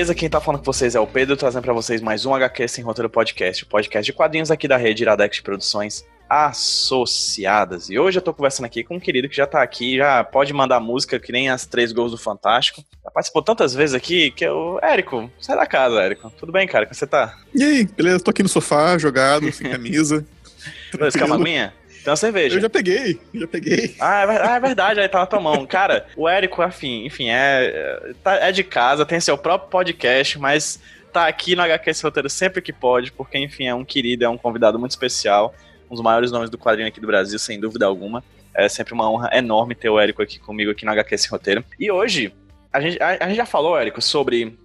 [0.00, 0.14] beleza?
[0.14, 2.82] Quem tá falando com vocês é o Pedro, trazendo para vocês mais um HQ Sem
[2.82, 7.90] Roteiro Podcast, o podcast de quadrinhos aqui da rede Iradex Produções Associadas.
[7.90, 10.54] E hoje eu tô conversando aqui com um querido que já tá aqui, já pode
[10.54, 12.82] mandar música que nem as três gols do Fantástico.
[13.04, 15.30] Já participou tantas vezes aqui que é o Érico.
[15.38, 16.32] Sai da casa, Érico.
[16.38, 16.86] Tudo bem, cara?
[16.86, 17.36] Como você tá?
[17.54, 18.24] E aí, beleza?
[18.24, 20.24] Tô aqui no sofá, jogado, sem camisa.
[20.98, 21.74] Dois camaguinha?
[22.02, 22.56] Tem uma cerveja.
[22.56, 23.94] Eu já peguei, já peguei.
[24.00, 25.66] Ah, é, ah, é verdade, aí tá na tua mão.
[25.66, 30.80] Cara, o Érico, enfim, enfim é, tá, é de casa, tem seu próprio podcast, mas
[31.12, 34.28] tá aqui no HQ Esse Roteiro sempre que pode, porque, enfim, é um querido, é
[34.28, 35.54] um convidado muito especial,
[35.90, 38.22] um dos maiores nomes do quadrinho aqui do Brasil, sem dúvida alguma.
[38.54, 41.64] É sempre uma honra enorme ter o Érico aqui comigo aqui no HQ Esse Roteiro.
[41.78, 42.32] E hoje,
[42.72, 44.58] a gente, a, a gente já falou, Érico, sobre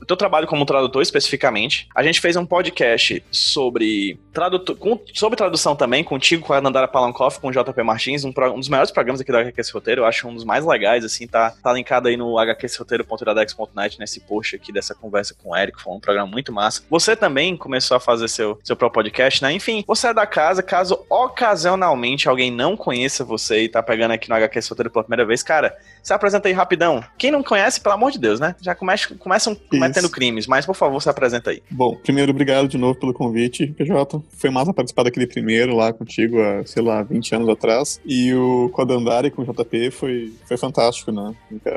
[0.00, 1.88] o teu trabalho como tradutor especificamente.
[1.94, 6.86] A gente fez um podcast sobre, tradutor, com, sobre tradução também, contigo, com a Nandara
[6.86, 10.06] Palankoff, com o JP Martins, um, um, dos melhores programas aqui do HQS Roteiro, eu
[10.06, 14.72] acho um dos mais legais, assim, tá, tá linkado aí no hqsroteiro.iradex.net, nesse post aqui
[14.72, 16.82] dessa conversa com o Eric, foi um programa muito massa.
[16.88, 19.52] Você também começou a fazer seu, seu próprio podcast, né?
[19.52, 24.28] Enfim, você é da casa, caso ocasionalmente alguém não conheça você e tá pegando aqui
[24.28, 27.02] no HQS Roteiro pela primeira vez, cara, se apresenta aí rapidão.
[27.18, 28.54] Quem não conhece, pelo amor de Deus, né?
[28.60, 31.60] Já começa, começa um, cometendo crimes, mas por favor, se apresenta aí.
[31.68, 34.22] Bom, primeiro, obrigado de novo pelo convite, PJ.
[34.30, 38.00] Foi massa participar daquele primeiro lá contigo, há, sei lá, 20 anos atrás.
[38.04, 41.34] E o Codandari com o JP foi, foi fantástico, né?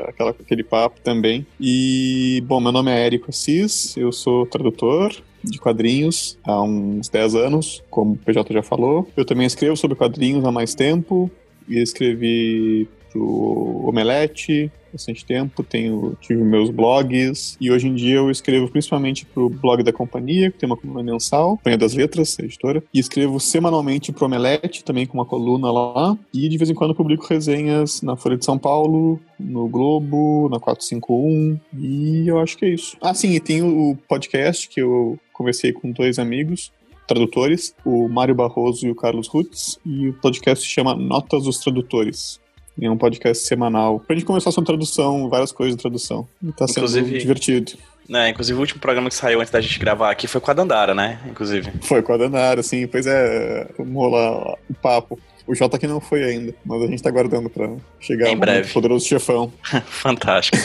[0.08, 1.46] Aquela, aquele papo também.
[1.60, 7.34] E, bom, meu nome é Érico Assis, eu sou tradutor, de quadrinhos há uns 10
[7.34, 9.08] anos, como o PJ já falou.
[9.16, 11.30] Eu também escrevo sobre quadrinhos há mais tempo
[11.68, 18.30] e escrevi pro Omelete, bastante tempo, tenho, tive meus blogs, e hoje em dia eu
[18.30, 22.82] escrevo principalmente pro blog da companhia, que tem uma coluna mensal, Companhia das Letras, editora,
[22.92, 26.94] e escrevo semanalmente pro Omelete, também com uma coluna lá, e de vez em quando
[26.94, 32.66] publico resenhas na Folha de São Paulo, no Globo, na 451, e eu acho que
[32.66, 32.96] é isso.
[33.00, 36.72] Ah, sim, e tem o podcast que eu conversei com dois amigos,
[37.06, 41.58] tradutores, o Mário Barroso e o Carlos Rutz, e o podcast se chama Notas dos
[41.58, 42.41] Tradutores
[42.78, 44.00] em um podcast semanal.
[44.00, 46.26] Pra gente conversar sobre tradução, várias coisas de tradução.
[46.42, 47.72] E tá inclusive, sendo divertido.
[48.08, 50.54] Né, inclusive o último programa que saiu antes da gente gravar aqui foi com a
[50.54, 51.20] Dandara, né?
[51.30, 51.70] Inclusive.
[51.82, 52.86] Foi com a Dandara, sim.
[52.86, 55.18] Pois é, vamos rolar o papo.
[55.46, 57.68] O Jota que não foi ainda, mas a gente tá aguardando pra
[57.98, 58.72] chegar em breve.
[58.72, 59.52] poderoso chefão.
[59.86, 60.56] Fantástico.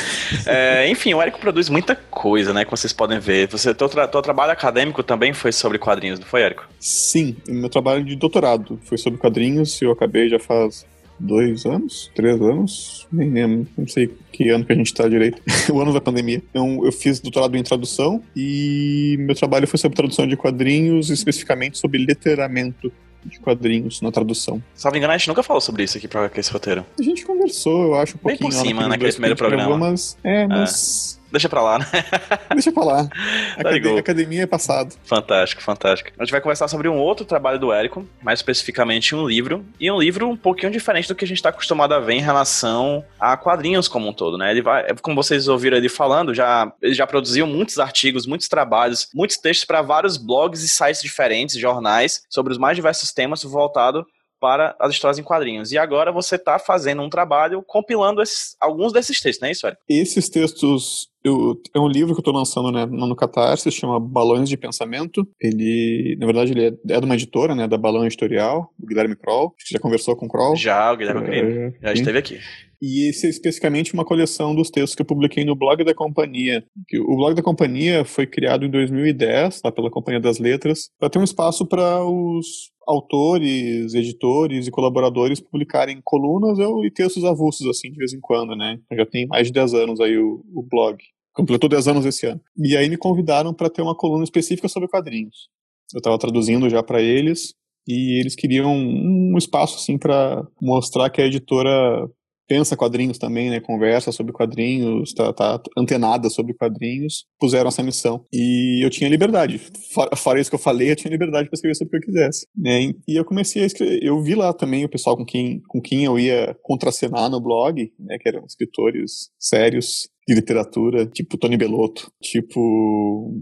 [0.45, 2.63] é, enfim, o Érico produz muita coisa, né?
[2.63, 3.47] Como vocês podem ver.
[3.47, 6.67] Você, teu, tra teu trabalho acadêmico também foi sobre quadrinhos, não foi, Érico?
[6.79, 10.85] Sim, meu trabalho de doutorado foi sobre quadrinhos e eu acabei já faz
[11.19, 15.41] dois anos, três anos, nem lembro, não sei que ano que a gente está direito,
[15.71, 16.41] o ano da pandemia.
[16.49, 21.77] Então, eu fiz doutorado em tradução e meu trabalho foi sobre tradução de quadrinhos, especificamente
[21.77, 22.91] sobre letteramento
[23.25, 24.61] de quadrinhos na tradução.
[24.73, 26.85] Se não me engano, a gente nunca falou sobre isso aqui pra esse roteiro.
[26.97, 28.49] A gente conversou, eu acho, um pouquinho.
[28.49, 29.77] Bem por cima, naquele primeiro programa.
[29.77, 31.13] Mas, é, mas...
[31.13, 31.16] É.
[31.31, 31.85] Deixa pra lá, né?
[32.53, 33.05] Deixa pra lá.
[33.05, 34.95] Tá academia, academia é passado.
[35.03, 36.11] Fantástico, fantástico.
[36.17, 39.91] A gente vai conversar sobre um outro trabalho do Érico, mais especificamente um livro, e
[39.91, 43.03] um livro um pouquinho diferente do que a gente tá acostumado a ver em relação
[43.19, 44.51] a quadrinhos como um todo, né?
[44.51, 49.09] Ele vai, como vocês ouviram ele falando, já, ele já produziu muitos artigos, muitos trabalhos,
[49.13, 54.05] muitos textos para vários blogs e sites diferentes, jornais, sobre os mais diversos temas voltado
[54.39, 55.71] para as histórias em quadrinhos.
[55.71, 59.67] E agora você está fazendo um trabalho compilando esses, alguns desses textos, não é isso,
[59.67, 59.81] Eric?
[59.89, 63.99] Esses textos eu, é um livro que eu estou lançando né, no Catarse, se chama
[63.99, 65.27] Balões de Pensamento.
[65.41, 69.15] Ele, na verdade, ele é, é de uma editora, né, da Balão Editorial, do Guilherme
[69.15, 69.53] Kroll.
[69.57, 70.55] Você já conversou com o Kroll?
[70.55, 72.39] Já, o Guilherme é, já esteve aqui.
[72.81, 76.63] E esse é especificamente uma coleção dos textos que eu publiquei no blog da companhia.
[77.07, 81.17] O blog da companhia foi criado em 2010, tá, pela Companhia das Letras, para ter
[81.17, 87.97] um espaço para os autores, editores e colaboradores publicarem colunas e textos avulsos, assim, de
[87.97, 88.79] vez em quando, né?
[88.93, 90.97] Já tem mais de 10 anos aí o, o blog.
[91.33, 92.41] Completou 10 anos esse ano.
[92.57, 95.49] E aí me convidaram para ter uma coluna específica sobre quadrinhos.
[95.93, 97.53] Eu estava traduzindo já para eles
[97.87, 102.09] e eles queriam um espaço assim para mostrar que a editora
[102.47, 103.59] pensa quadrinhos também, né?
[103.59, 108.25] Conversa sobre quadrinhos, tá, tá antenada sobre quadrinhos, puseram essa missão.
[108.31, 109.59] E eu tinha liberdade.
[109.93, 112.13] Fora, fora isso que eu falei, eu tinha liberdade para escrever sobre o que eu
[112.13, 112.47] quisesse.
[112.55, 112.93] Né?
[113.07, 113.99] E eu comecei a escrever.
[114.01, 117.91] Eu vi lá também o pessoal com quem, com quem eu ia contracenar no blog,
[117.99, 118.17] né?
[118.19, 123.33] Que eram escritores sérios de literatura, tipo Tony Bellotto, tipo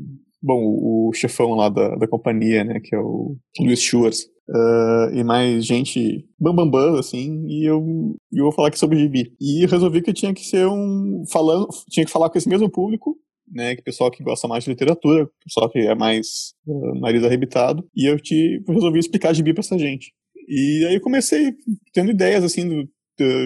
[0.46, 5.24] bom, o chefão lá da, da companhia, né, que é o Luiz Schwartz, uh, e
[5.24, 7.84] mais gente bambambam, bam, bam, assim, e eu,
[8.34, 9.34] eu vou falar aqui sobre gibi.
[9.40, 13.18] E resolvi que tinha que ser um, falando, tinha que falar com esse mesmo público,
[13.52, 17.88] né, que pessoal que gosta mais de literatura, pessoal que é mais uh, nariz arrebitado,
[17.96, 20.14] e eu te resolvi explicar gibi pra essa gente.
[20.48, 21.54] E aí eu comecei
[21.94, 22.88] tendo ideias, assim, do,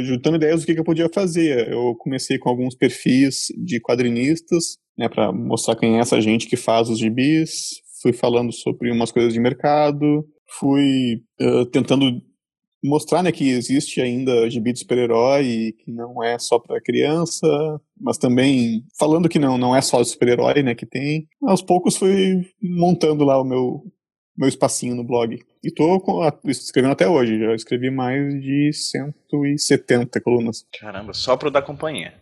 [0.04, 1.72] juntando ideias do que, que eu podia fazer.
[1.72, 6.58] Eu comecei com alguns perfis de quadrinistas, né, para mostrar quem é essa gente que
[6.58, 7.82] faz os gibis.
[8.02, 10.26] Fui falando sobre umas coisas de mercado,
[10.58, 12.22] fui uh, tentando
[12.84, 17.48] mostrar né, que existe ainda gibi de super-herói, que não é só para criança,
[18.00, 21.28] mas também falando que não, não é só super-herói né, que tem.
[21.44, 23.84] Aos poucos fui montando lá o meu,
[24.38, 25.38] meu espacinho no blog.
[25.64, 26.02] E tô
[26.46, 30.66] escrevendo até hoje, já escrevi mais de 170 colunas.
[30.80, 32.14] Caramba, só pro da companhia.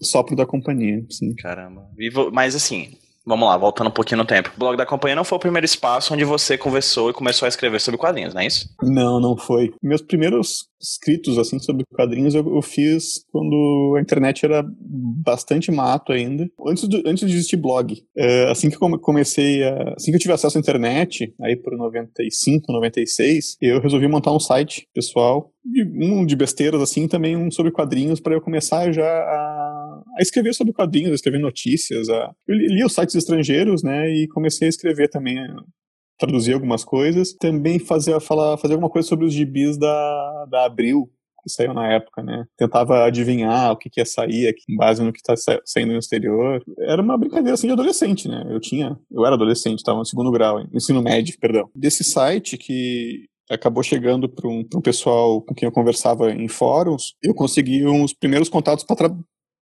[0.00, 1.34] Só pro da companhia, sim.
[1.34, 1.90] Caramba.
[2.32, 4.52] Mas assim, Vamos lá, voltando um pouquinho no tempo.
[4.54, 7.48] O blog da companhia não foi o primeiro espaço onde você conversou e começou a
[7.48, 8.68] escrever sobre quadrinhos, não é isso?
[8.82, 9.72] Não, não foi.
[9.82, 14.62] Meus primeiros escritos assim sobre quadrinhos eu, eu fiz quando a internet era
[15.24, 17.96] bastante mato ainda, antes, do, antes de existir blog.
[18.16, 21.74] É, assim que eu comecei, a, assim que eu tive acesso à internet, aí por
[21.76, 25.50] 95, 96, eu resolvi montar um site pessoal,
[25.98, 29.63] um de besteiras assim, também um sobre quadrinhos para eu começar já a,
[30.18, 32.08] a, escrever sobre quadrinhos, a escrever notícias.
[32.08, 35.36] A, eu li os sites estrangeiros, né, e comecei a escrever também
[36.18, 41.10] traduzir algumas coisas, também fazer, falar, fazer alguma coisa sobre os gibis da, da Abril,
[41.42, 42.46] que saiu na época, né?
[42.56, 45.34] Tentava adivinhar o que, que ia sair aqui, com base no que está
[45.64, 46.62] saindo no exterior.
[46.78, 48.44] Era uma brincadeira assim de adolescente, né?
[48.48, 51.68] Eu tinha, eu era adolescente, estava no segundo grau, ensino médio, perdão.
[51.74, 57.14] Desse site que acabou chegando para um, um, pessoal com quem eu conversava em fóruns,
[57.22, 59.14] eu consegui uns primeiros contatos para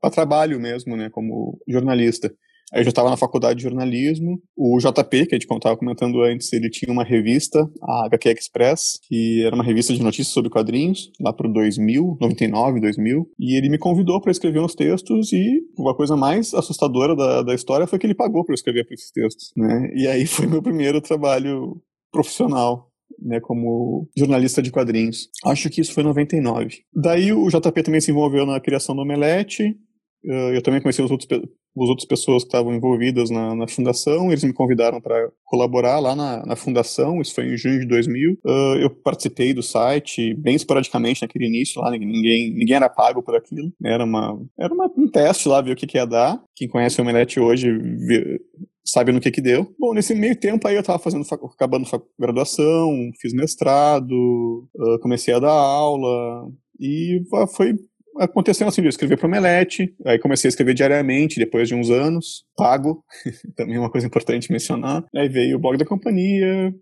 [0.10, 1.10] trabalho mesmo, né?
[1.10, 2.34] Como jornalista.
[2.74, 4.42] Aí eu já estava na faculdade de jornalismo.
[4.56, 9.00] O JP, que a gente estava comentando antes, ele tinha uma revista, a HQ Express,
[9.08, 13.30] que era uma revista de notícias sobre quadrinhos, lá pro 2000, 99, 2000.
[13.38, 17.54] E ele me convidou para escrever uns textos e uma coisa mais assustadora da, da
[17.54, 19.92] história foi que ele pagou para escrever para esses textos, né?
[19.94, 22.90] E aí foi meu primeiro trabalho profissional
[23.22, 25.30] né, como jornalista de quadrinhos.
[25.46, 26.80] Acho que isso foi em 99.
[26.94, 29.76] Daí o JP também se envolveu na criação do Omelete,
[30.24, 34.44] eu também conheci os outros, as outras pessoas que estavam envolvidas na, na fundação, eles
[34.44, 38.34] me convidaram para colaborar lá na, na, fundação, isso foi em junho de 2000.
[38.46, 43.36] Uh, eu participei do site bem esporadicamente naquele início lá, ninguém, ninguém era pago por
[43.36, 46.42] aquilo, era, uma, era uma, um teste lá, ver o que, que ia dar.
[46.56, 48.40] Quem conhece o Omelete hoje vê,
[48.84, 49.74] sabe no que que deu.
[49.80, 51.88] Bom, nesse meio tempo aí eu tava fazendo, acabando
[52.20, 57.22] graduação, fiz mestrado, uh, comecei a dar aula, e
[57.56, 57.76] foi
[58.24, 61.90] aconteceu assim, eu escrevi para o Omelete, aí comecei a escrever diariamente, depois de uns
[61.90, 63.04] anos, pago,
[63.56, 65.04] também é uma coisa importante mencionar.
[65.16, 66.74] Aí veio o blog da companhia,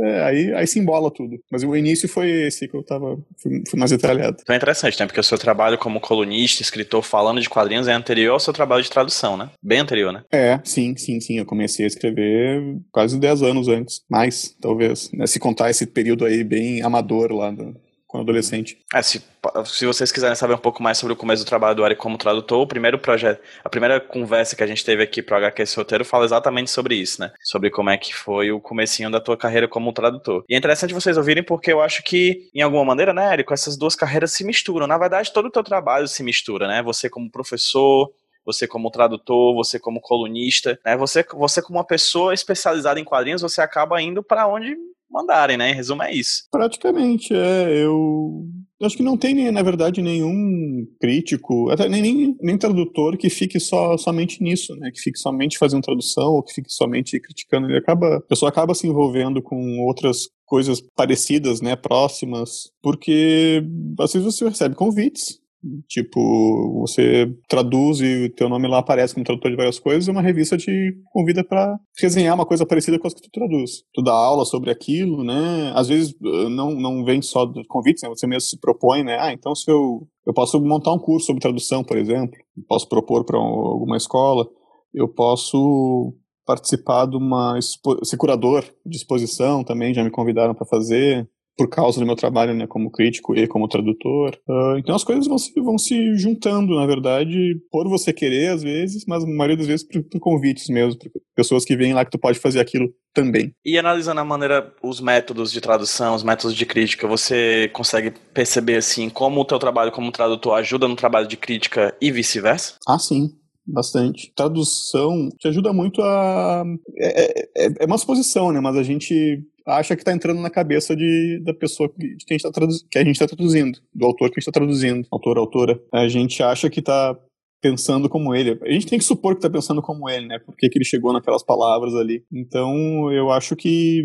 [0.00, 1.38] é, aí, aí se embola tudo.
[1.50, 3.18] Mas o início foi esse que eu tava.
[3.42, 4.38] Fui, fui, mais detalhado.
[4.40, 5.06] Então é interessante, né?
[5.06, 8.82] Porque o seu trabalho como colunista, escritor, falando de quadrinhos é anterior ao seu trabalho
[8.82, 9.50] de tradução, né?
[9.62, 10.22] Bem anterior, né?
[10.32, 11.38] É, sim, sim, sim.
[11.38, 14.00] Eu comecei a escrever quase 10 anos antes.
[14.08, 15.10] Mais, talvez.
[15.12, 15.26] Né?
[15.26, 17.76] Se contar esse período aí bem amador lá do,
[18.20, 18.78] adolescente.
[18.94, 19.22] É, se,
[19.64, 22.18] se vocês quiserem saber um pouco mais sobre o começo do trabalho do Eric como
[22.18, 25.76] tradutor, o primeiro projeto, a primeira conversa que a gente teve aqui pro HQ esse
[25.76, 27.32] roteiro fala exatamente sobre isso, né?
[27.42, 30.44] Sobre como é que foi o comecinho da tua carreira como tradutor.
[30.48, 33.76] E é interessante vocês ouvirem porque eu acho que, em alguma maneira, né, Eric, essas
[33.76, 34.86] duas carreiras se misturam.
[34.86, 36.82] Na verdade, todo o teu trabalho se mistura, né?
[36.82, 38.10] Você como professor,
[38.46, 40.96] você como tradutor, você como colunista, né?
[40.96, 44.76] Você, você como uma pessoa especializada em quadrinhos, você acaba indo para onde
[45.16, 45.70] mandarem, né?
[45.70, 46.44] Em resumo, é isso.
[46.50, 47.82] Praticamente, é.
[47.82, 48.46] Eu
[48.82, 53.58] acho que não tem, na verdade, nenhum crítico, até nem, nem, nem, tradutor que fique
[53.58, 54.90] só, somente nisso, né?
[54.92, 57.68] Que fique somente fazendo tradução ou que fique somente criticando.
[57.68, 61.74] Ele acaba, a pessoa acaba se envolvendo com outras coisas parecidas, né?
[61.74, 63.62] Próximas, porque
[63.98, 65.40] às vezes você recebe convites
[65.88, 70.10] Tipo, você traduz e o teu nome lá aparece como tradutor de várias coisas, e
[70.10, 73.82] uma revista te convida para resenhar uma coisa parecida com as que tu traduz.
[73.92, 75.72] Tu dá aula sobre aquilo, né?
[75.74, 78.08] Às vezes eh, não, não vem só convites, né?
[78.08, 79.18] você mesmo se propõe, né?
[79.20, 83.24] Ah, então se eu, eu posso montar um curso sobre tradução, por exemplo, posso propor
[83.24, 84.46] para alguma escola,
[84.94, 86.14] eu posso
[86.46, 91.98] participar de uma ser curador de exposição também, já me convidaram para fazer por causa
[91.98, 94.36] do meu trabalho né, como crítico e como tradutor.
[94.48, 98.62] Uh, então as coisas vão se, vão se juntando, na verdade, por você querer às
[98.62, 102.04] vezes, mas a maioria das vezes por, por convites mesmo, por pessoas que vêm lá
[102.04, 103.52] que tu pode fazer aquilo também.
[103.64, 108.76] E analisando a maneira, os métodos de tradução, os métodos de crítica, você consegue perceber
[108.76, 112.74] assim como o teu trabalho como tradutor ajuda no trabalho de crítica e vice-versa?
[112.86, 113.30] Ah, sim
[113.66, 114.32] bastante.
[114.34, 116.64] Tradução te ajuda muito a.
[116.98, 118.60] É, é, é uma suposição, né?
[118.60, 123.10] Mas a gente acha que está entrando na cabeça de, da pessoa que, a gente
[123.10, 125.80] está traduzindo, do autor que a gente está traduzindo, autor, autora.
[125.92, 127.18] A gente acha que está
[127.60, 128.58] pensando como ele.
[128.62, 130.38] A gente tem que supor que está pensando como ele, né?
[130.38, 132.24] Porque que ele chegou naquelas palavras ali.
[132.32, 134.04] Então, eu acho que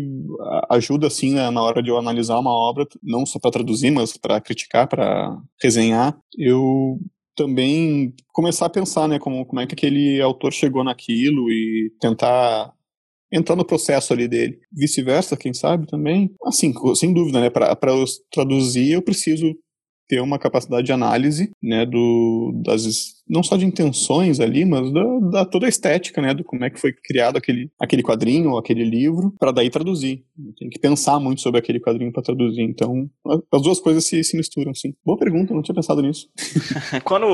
[0.68, 4.16] ajuda, assim, né, na hora de eu analisar uma obra, não só para traduzir, mas
[4.16, 6.18] para criticar, para resenhar.
[6.36, 6.98] Eu
[7.36, 12.72] também começar a pensar, né, como, como é que aquele autor chegou naquilo e tentar
[13.32, 14.58] entrar no processo ali dele.
[14.72, 16.30] Vice-versa, quem sabe também.
[16.44, 17.74] Assim, sem dúvida, né, para
[18.30, 19.54] traduzir eu preciso
[20.08, 25.04] ter uma capacidade de análise, né, do, das, não só de intenções ali, mas da,
[25.30, 28.58] da toda a estética, né, do como é que foi criado aquele, aquele quadrinho ou
[28.58, 30.24] aquele livro, para daí traduzir.
[30.58, 32.62] Tem que pensar muito sobre aquele quadrinho para traduzir.
[32.62, 33.08] Então,
[33.52, 34.94] as duas coisas se, se misturam, sim.
[35.04, 36.28] Boa pergunta, não tinha pensado nisso.
[37.04, 37.26] Quando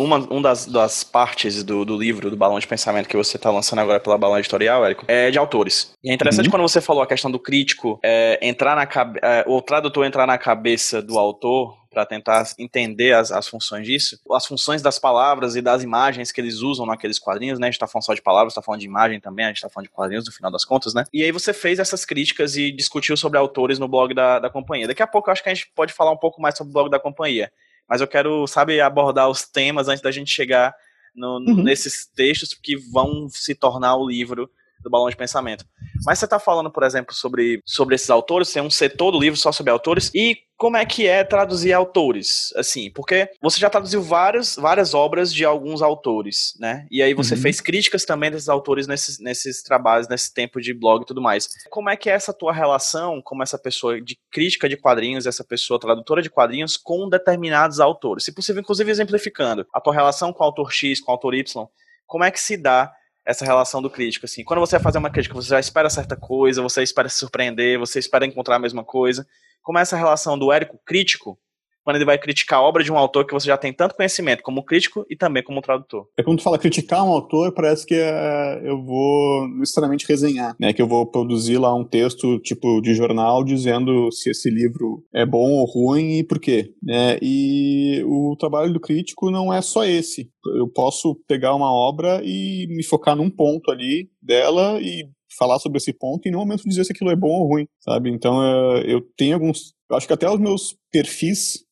[0.00, 3.50] uma, uma das, das partes do, do livro, do Balão de Pensamento, que você está
[3.50, 5.92] lançando agora pela Balão Editorial, Érico, é de autores.
[6.02, 6.52] E é interessante uhum.
[6.52, 8.84] quando você falou a questão do crítico é, entrar na
[9.22, 14.18] é, o tradutor entrar na cabeça do autor para tentar entender as, as funções disso,
[14.32, 17.68] as funções das palavras e das imagens que eles usam naqueles quadrinhos, né?
[17.68, 19.70] A gente tá falando só de palavras, tá falando de imagem também, a gente tá
[19.70, 21.04] falando de quadrinhos no final das contas, né?
[21.12, 24.88] E aí você fez essas críticas e discutiu sobre autores no blog da, da companhia.
[24.88, 26.74] Daqui a pouco eu acho que a gente pode falar um pouco mais sobre o
[26.74, 27.50] blog da companhia.
[27.88, 30.74] Mas eu quero, sabe, abordar os temas antes da gente chegar
[31.14, 31.62] no, uhum.
[31.62, 34.50] nesses textos que vão se tornar o livro
[34.84, 35.64] do balão de pensamento.
[36.04, 39.38] Mas você está falando, por exemplo, sobre, sobre esses autores, tem um setor do livro
[39.38, 44.00] só sobre autores, e como é que é traduzir autores, assim, porque você já traduziu
[44.00, 46.86] várias, várias obras de alguns autores, né?
[46.90, 47.40] E aí você uhum.
[47.40, 51.48] fez críticas também desses autores nesses, nesses trabalhos, nesse tempo de blog e tudo mais.
[51.68, 55.44] Como é que é essa tua relação como essa pessoa de crítica de quadrinhos, essa
[55.44, 58.24] pessoa tradutora de quadrinhos com determinados autores?
[58.24, 61.66] Se possível, inclusive exemplificando a tua relação com o autor X, com o autor Y,
[62.06, 62.92] como é que se dá
[63.24, 64.44] essa relação do crítico, assim.
[64.44, 67.78] Quando você vai fazer uma crítica, você já espera certa coisa, você espera se surpreender,
[67.78, 69.26] você espera encontrar a mesma coisa.
[69.62, 71.38] Como é essa relação do Érico crítico
[71.84, 74.42] quando ele vai criticar a obra de um autor que você já tem tanto conhecimento
[74.42, 76.06] como crítico e também como tradutor.
[76.18, 80.72] É quando tu fala criticar um autor, parece que é, eu vou necessariamente resenhar, né?
[80.72, 85.26] Que eu vou produzir lá um texto tipo de jornal dizendo se esse livro é
[85.26, 87.18] bom ou ruim e por quê, né?
[87.20, 90.30] E o trabalho do crítico não é só esse.
[90.56, 95.04] Eu posso pegar uma obra e me focar num ponto ali dela e
[95.36, 98.10] falar sobre esse ponto e no momento dizer se aquilo é bom ou ruim, sabe?
[98.10, 101.63] Então é, eu tenho alguns, acho que até os meus perfis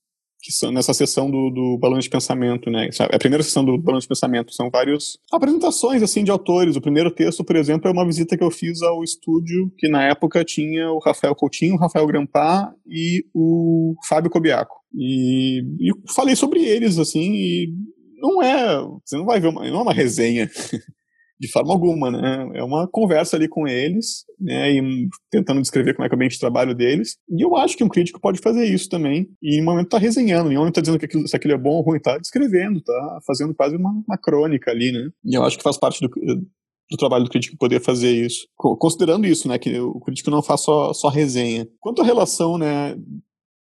[0.43, 2.91] que são nessa sessão do, do balão de pensamento, né?
[2.99, 6.75] A primeira sessão do balão de pensamento são várias apresentações assim de autores.
[6.75, 10.03] O primeiro texto, por exemplo, é uma visita que eu fiz ao estúdio que na
[10.03, 14.75] época tinha o Rafael Coutinho, o Rafael Grampá e o Fábio Cobiaco.
[14.93, 17.73] E, e falei sobre eles assim e
[18.19, 20.51] não é, você não vai ver uma, não é uma resenha.
[21.43, 22.49] de forma alguma, né?
[22.55, 24.71] É uma conversa ali com eles, né?
[24.71, 27.17] E tentando descrever como é que é o ambiente de trabalho deles.
[27.29, 29.27] E eu acho que um crítico pode fazer isso também.
[29.43, 31.55] E em um momento tá resenhando, em um momento tá dizendo que aquilo, se aquilo
[31.55, 35.11] é bom ou ruim, tá descrevendo, tá fazendo quase uma, uma crônica ali, né?
[35.25, 38.47] E eu acho que faz parte do, do trabalho do crítico poder fazer isso.
[38.57, 41.67] Considerando isso, né, que o crítico não faz só, só resenha.
[41.81, 42.97] Quanto à relação, né,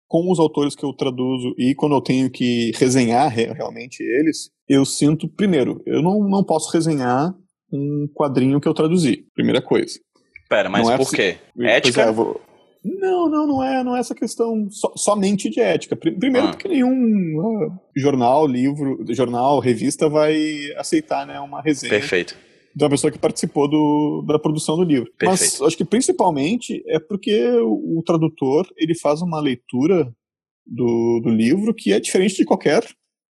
[0.07, 4.85] com os autores que eu traduzo e quando eu tenho que resenhar realmente eles, eu
[4.85, 7.35] sinto, primeiro, eu não, não posso resenhar
[7.75, 9.25] um quadrinho que eu traduzi.
[9.33, 9.99] Primeira coisa.
[10.49, 11.37] Pera, mas é por quê?
[11.59, 12.01] Ética?
[12.03, 12.41] É, vou...
[12.83, 15.95] Não, não, não é, não é essa questão so, somente de ética.
[15.95, 16.51] Primeiro, ah.
[16.51, 21.89] porque nenhum uh, jornal, livro, jornal, revista vai aceitar né, uma resenha.
[21.89, 22.37] Perfeito.
[22.75, 25.11] De uma pessoa que participou do, da produção do livro.
[25.17, 25.41] Perfeito.
[25.41, 30.13] Mas acho que principalmente é porque o, o tradutor ele faz uma leitura
[30.65, 32.83] do, do livro que é diferente de qualquer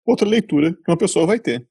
[0.04, 1.64] outra leitura que uma pessoa vai ter.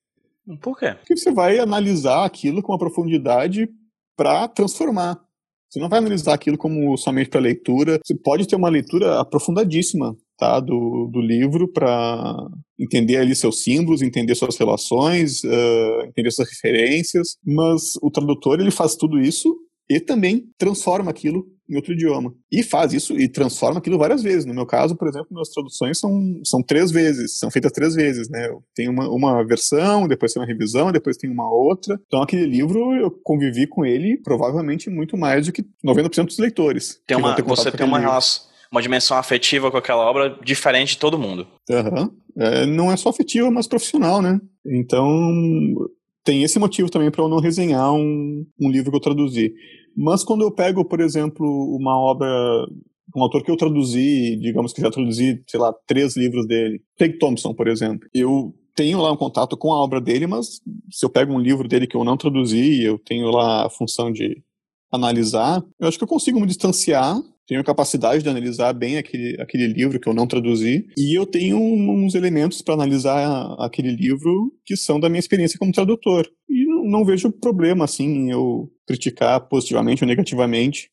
[0.61, 0.93] Por quê?
[0.93, 3.67] Porque você vai analisar aquilo com uma profundidade
[4.15, 5.19] para transformar.
[5.69, 7.99] Você não vai analisar aquilo como somente para leitura.
[8.05, 12.35] Você pode ter uma leitura aprofundadíssima tá, do, do livro para
[12.79, 17.37] entender ali seus símbolos, entender suas relações, uh, entender suas referências.
[17.43, 19.55] Mas o tradutor ele faz tudo isso
[19.89, 22.33] e também transforma aquilo em outro idioma.
[22.51, 24.45] E faz isso e transforma aquilo várias vezes.
[24.45, 28.29] No meu caso, por exemplo, minhas traduções são, são três vezes, são feitas três vezes,
[28.29, 28.47] né?
[28.47, 31.99] Eu tenho uma, uma versão, depois tem uma revisão, depois tem uma outra.
[32.07, 36.99] Então aquele livro eu convivi com ele provavelmente muito mais do que 90% dos leitores.
[37.07, 41.19] Tem uma, você tem uma relação uma dimensão afetiva com aquela obra diferente de todo
[41.19, 41.47] mundo.
[41.69, 42.09] Uhum.
[42.35, 44.41] É, não é só afetiva, mas profissional, né?
[44.65, 45.07] Então,
[46.23, 49.53] tem esse motivo também para eu não resenhar um, um livro que eu traduzi.
[49.95, 51.45] Mas quando eu pego, por exemplo,
[51.75, 52.27] uma obra,
[53.15, 57.17] um autor que eu traduzi, digamos que já traduzi, sei lá, três livros dele, Craig
[57.17, 60.59] Thompson, por exemplo, eu tenho lá um contato com a obra dele, mas
[60.91, 64.11] se eu pego um livro dele que eu não traduzi, eu tenho lá a função
[64.11, 64.41] de
[64.91, 69.67] analisar, eu acho que eu consigo me distanciar tenho capacidade de analisar bem aquele, aquele
[69.67, 74.77] livro que eu não traduzi, e eu tenho uns elementos para analisar aquele livro que
[74.77, 76.25] são da minha experiência como tradutor.
[76.49, 80.89] E não, vejo problema, assim, eu criticar positivamente ou negativamente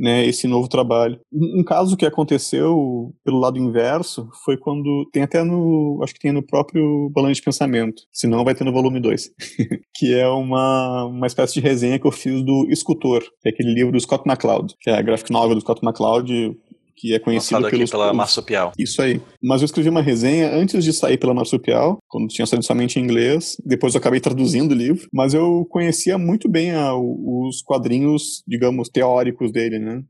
[0.00, 1.20] né, esse novo trabalho.
[1.30, 6.32] Um caso que aconteceu pelo lado inverso foi quando tem até no, acho que tem
[6.32, 9.30] no próprio Balanço de Pensamento, se não vai ter no volume 2,
[9.94, 13.74] que é uma, uma espécie de resenha que eu fiz do Escultor, que é aquele
[13.74, 16.56] livro do Scott McCloud, que é a graphic novel do Scott McCloud,
[17.00, 18.72] que é conhecido Lançado pelos, aqui pela Marsupial.
[18.78, 19.20] Isso aí.
[19.42, 23.02] Mas eu escrevi uma resenha antes de sair pela Marsupial, quando tinha saído somente em
[23.02, 23.56] inglês.
[23.64, 25.08] Depois eu acabei traduzindo o livro.
[25.12, 30.02] Mas eu conhecia muito bem a- os quadrinhos, digamos, teóricos dele, né?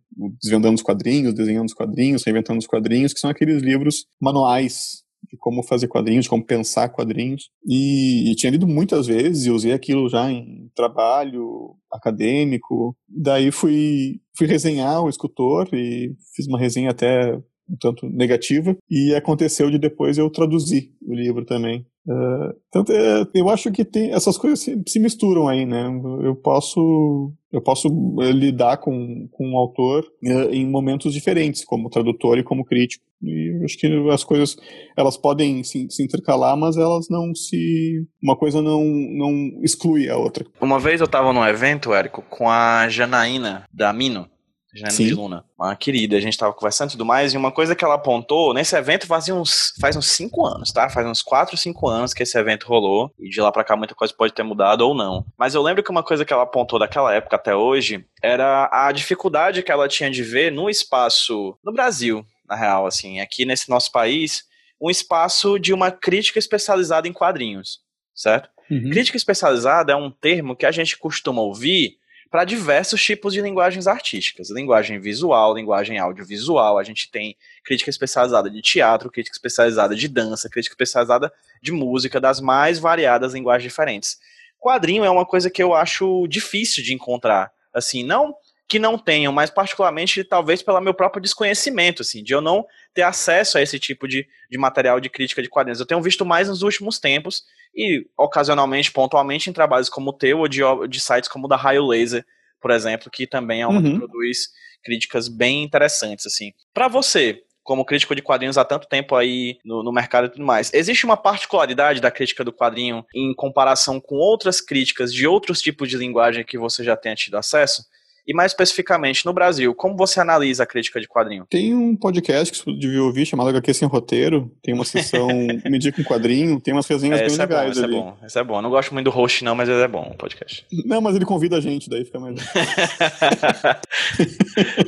[0.43, 5.37] Desvendando os quadrinhos, desenhando os quadrinhos, reinventando os quadrinhos, que são aqueles livros manuais de
[5.39, 7.51] como fazer quadrinhos, de como pensar quadrinhos.
[7.67, 12.97] E, e tinha lido muitas vezes e usei aquilo já em trabalho acadêmico.
[13.09, 17.37] Daí fui, fui resenhar o escultor e fiz uma resenha até
[17.69, 18.77] um tanto negativa.
[18.91, 21.87] E aconteceu de depois eu traduzir o livro também.
[22.09, 25.87] É, eu acho que tem essas coisas se, se misturam aí, né?
[26.23, 27.89] Eu posso eu posso
[28.21, 33.05] eh, lidar com, com o autor eh, em momentos diferentes, como tradutor e como crítico.
[33.23, 34.57] E acho que as coisas
[34.97, 40.17] elas podem se, se intercalar, mas elas não se uma coisa não não exclui a
[40.17, 40.47] outra.
[40.61, 44.27] Uma vez eu tava num evento, Érico, com a Janaína da Mino.
[44.73, 47.85] De Luna, uma querida, a gente tava conversando e tudo mais, e uma coisa que
[47.85, 50.89] ela apontou, nesse evento fazia uns, faz uns 5 anos, tá?
[50.89, 53.95] Faz uns 4, 5 anos que esse evento rolou, e de lá pra cá muita
[53.95, 55.25] coisa pode ter mudado ou não.
[55.37, 58.93] Mas eu lembro que uma coisa que ela apontou daquela época até hoje era a
[58.93, 63.69] dificuldade que ela tinha de ver no espaço, no Brasil, na real, assim, aqui nesse
[63.69, 64.45] nosso país,
[64.81, 67.81] um espaço de uma crítica especializada em quadrinhos,
[68.15, 68.49] certo?
[68.93, 71.97] Crítica especializada é um termo que a gente costuma ouvir
[72.31, 74.51] para diversos tipos de linguagens artísticas.
[74.51, 80.49] Linguagem visual, linguagem audiovisual, a gente tem crítica especializada de teatro, crítica especializada de dança,
[80.49, 84.19] crítica especializada de música, das mais variadas linguagens diferentes.
[84.61, 87.53] Quadrinho é uma coisa que eu acho difícil de encontrar.
[87.75, 88.35] Assim, não
[88.71, 93.03] que não tenham, mas particularmente talvez pelo meu próprio desconhecimento, assim, de eu não ter
[93.03, 95.81] acesso a esse tipo de, de material de crítica de quadrinhos.
[95.81, 97.43] Eu tenho visto mais nos últimos tempos
[97.75, 101.57] e ocasionalmente, pontualmente, em trabalhos como o teu ou de, de sites como o da
[101.57, 102.25] Raio Laser,
[102.61, 103.93] por exemplo, que também é uma Uhum.
[103.93, 104.51] que produz
[104.85, 106.53] críticas bem interessantes, assim.
[106.73, 110.45] Para você, como crítico de quadrinhos há tanto tempo aí no, no mercado e tudo
[110.45, 115.61] mais, existe uma particularidade da crítica do quadrinho em comparação com outras críticas de outros
[115.61, 117.85] tipos de linguagem que você já tenha tido acesso?
[118.27, 121.47] E mais especificamente, no Brasil, como você analisa a crítica de quadrinho?
[121.49, 124.51] Tem um podcast que você devia ouvir chamado HQ Sem Roteiro.
[124.63, 125.29] Tem uma sessão
[125.69, 128.17] Me com Quadrinho, tem umas resenhas É, bem esse é bom, legais esse é bom,
[128.25, 128.57] esse é bom.
[128.59, 130.65] Eu não gosto muito do host, não, mas ele é bom, o podcast.
[130.85, 132.37] Não, mas ele convida a gente, daí fica mais.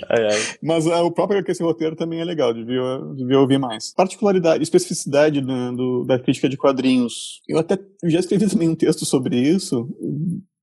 [0.08, 0.40] Ai, ai.
[0.62, 2.82] Mas ah, o próprio HQ Sem Roteiro também é legal, devia,
[3.16, 3.92] devia ouvir mais.
[3.94, 7.40] Particularidade, especificidade do- do- da crítica de quadrinhos.
[7.48, 9.88] Eu até já escrevi também um texto sobre isso,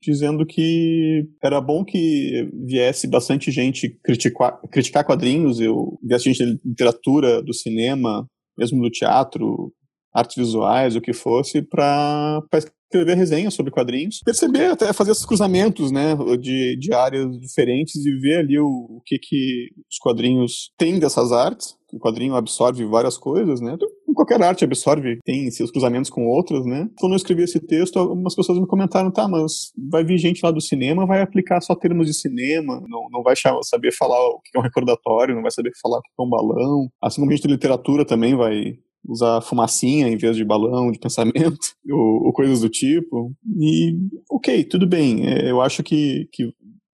[0.01, 6.59] dizendo que era bom que viesse bastante gente criticar, criticar quadrinhos, eu viesse gente da
[6.65, 8.25] literatura, do cinema,
[8.57, 9.73] mesmo do teatro,
[10.13, 15.91] artes visuais, o que fosse, para escrever resenhas sobre quadrinhos, perceber até fazer esses cruzamentos,
[15.91, 20.99] né, de, de áreas diferentes e ver ali o, o que que os quadrinhos têm
[20.99, 21.78] dessas artes.
[21.93, 23.77] O quadrinho absorve várias coisas, né?
[24.13, 26.89] Qualquer arte absorve, tem seus cruzamentos com outras, né?
[26.99, 30.51] Quando eu escrevi esse texto, algumas pessoas me comentaram, tá, mas vai vir gente lá
[30.51, 34.57] do cinema, vai aplicar só termos de cinema, não, não vai saber falar o que
[34.57, 36.89] é um recordatório, não vai saber falar o que é um balão.
[37.01, 40.99] Assim como a gente de literatura também vai usar fumacinha em vez de balão de
[40.99, 41.57] pensamento,
[41.89, 43.33] ou, ou coisas do tipo.
[43.57, 43.95] E,
[44.29, 45.27] ok, tudo bem.
[45.27, 46.53] É, Eu acho que, que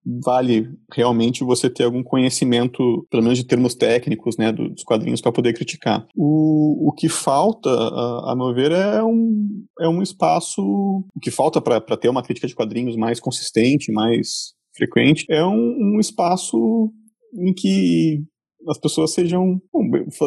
[0.06, 5.22] vale realmente você ter algum conhecimento, pelo menos de termos técnicos, né, do- dos quadrinhos
[5.22, 6.08] para poder criticar.
[6.16, 10.62] O, o que falta, a, a meu ver, é um, é um espaço.
[10.62, 15.96] O que falta para ter uma crítica de quadrinhos mais consistente, mais frequente, é um,
[15.96, 16.92] um espaço
[17.38, 18.24] em que
[18.68, 19.82] as pessoas sejam, bom,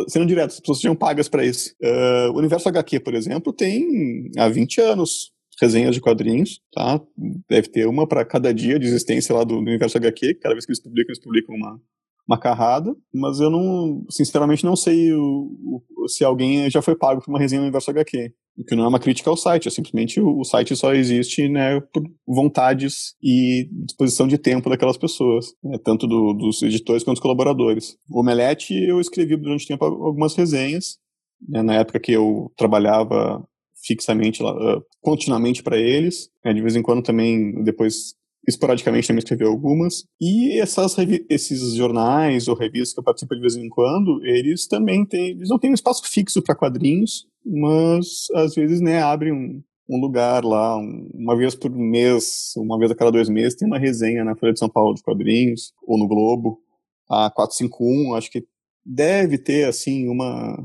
[0.08, 1.74] sendo diretas, as pessoas sejam pagas para isso.
[1.82, 7.00] Eh, o Universo HQ, por exemplo, tem há 20 anos resenhas de quadrinhos, tá?
[7.48, 10.64] Deve ter uma para cada dia de existência lá do, do Universo HQ, cada vez
[10.66, 11.80] que eles publicam, eles publicam uma,
[12.26, 17.20] uma carrada, mas eu não, sinceramente, não sei o, o- se alguém já foi pago
[17.22, 18.32] por uma resenha do Universo HQ.
[18.58, 21.48] O que não é uma crítica ao site, é simplesmente o, o site só existe
[21.48, 27.16] né, por vontades e disposição de tempo daquelas pessoas, né, tanto do- dos editores quanto
[27.16, 27.96] dos colaboradores.
[28.10, 30.98] O Omelete, eu escrevi durante tempo algumas resenhas,
[31.48, 33.42] né, na época que eu trabalhava
[33.82, 36.30] fixamente uh, continuamente para eles.
[36.44, 38.14] né, de vez em quando também, depois
[38.46, 40.04] esporadicamente também escreveu algumas.
[40.20, 40.96] E essas,
[41.28, 45.48] esses jornais ou revistas que eu participo de vez em quando, eles também têm, eles
[45.48, 50.44] não têm um espaço fixo para quadrinhos, mas às vezes, né, abrem um, um lugar
[50.44, 54.24] lá, um, uma vez por mês, uma vez a cada dois meses, tem uma resenha
[54.24, 56.60] na Folha de São Paulo de quadrinhos, ou no Globo.
[57.08, 58.44] A 451, acho que
[58.84, 60.56] deve ter, assim, uma,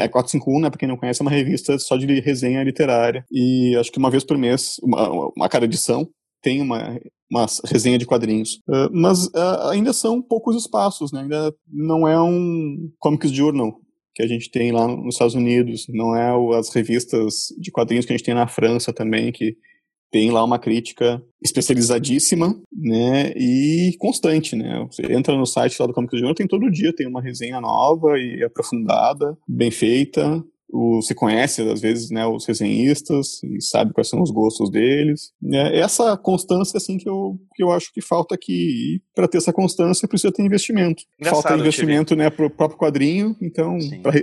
[0.00, 3.24] a 451, né, pra quem não conhece, é uma revista só de resenha literária.
[3.30, 6.08] E acho que uma vez por mês, uma, uma cada edição,
[6.42, 6.98] tem uma,
[7.30, 8.56] uma resenha de quadrinhos.
[8.68, 11.20] Uh, mas uh, ainda são poucos espaços, né?
[11.20, 13.72] Ainda não é um Comics Journal
[14.14, 18.12] que a gente tem lá nos Estados Unidos, não é as revistas de quadrinhos que
[18.12, 19.56] a gente tem na França também, que
[20.12, 25.94] tem lá uma crítica especializadíssima, né, e constante, né, você entra no site lá do
[25.94, 31.14] Comics Journal, tem todo dia, tem uma resenha nova e aprofundada, bem feita, o, se
[31.14, 35.30] conhece, às vezes, né, os resenhistas e sabe quais são os gostos deles.
[35.52, 38.96] É essa constância, assim, que eu, que eu acho que falta aqui.
[38.96, 41.02] E para ter essa constância, precisa ter investimento.
[41.20, 43.76] Engraçado, falta investimento, né, pro próprio quadrinho, então,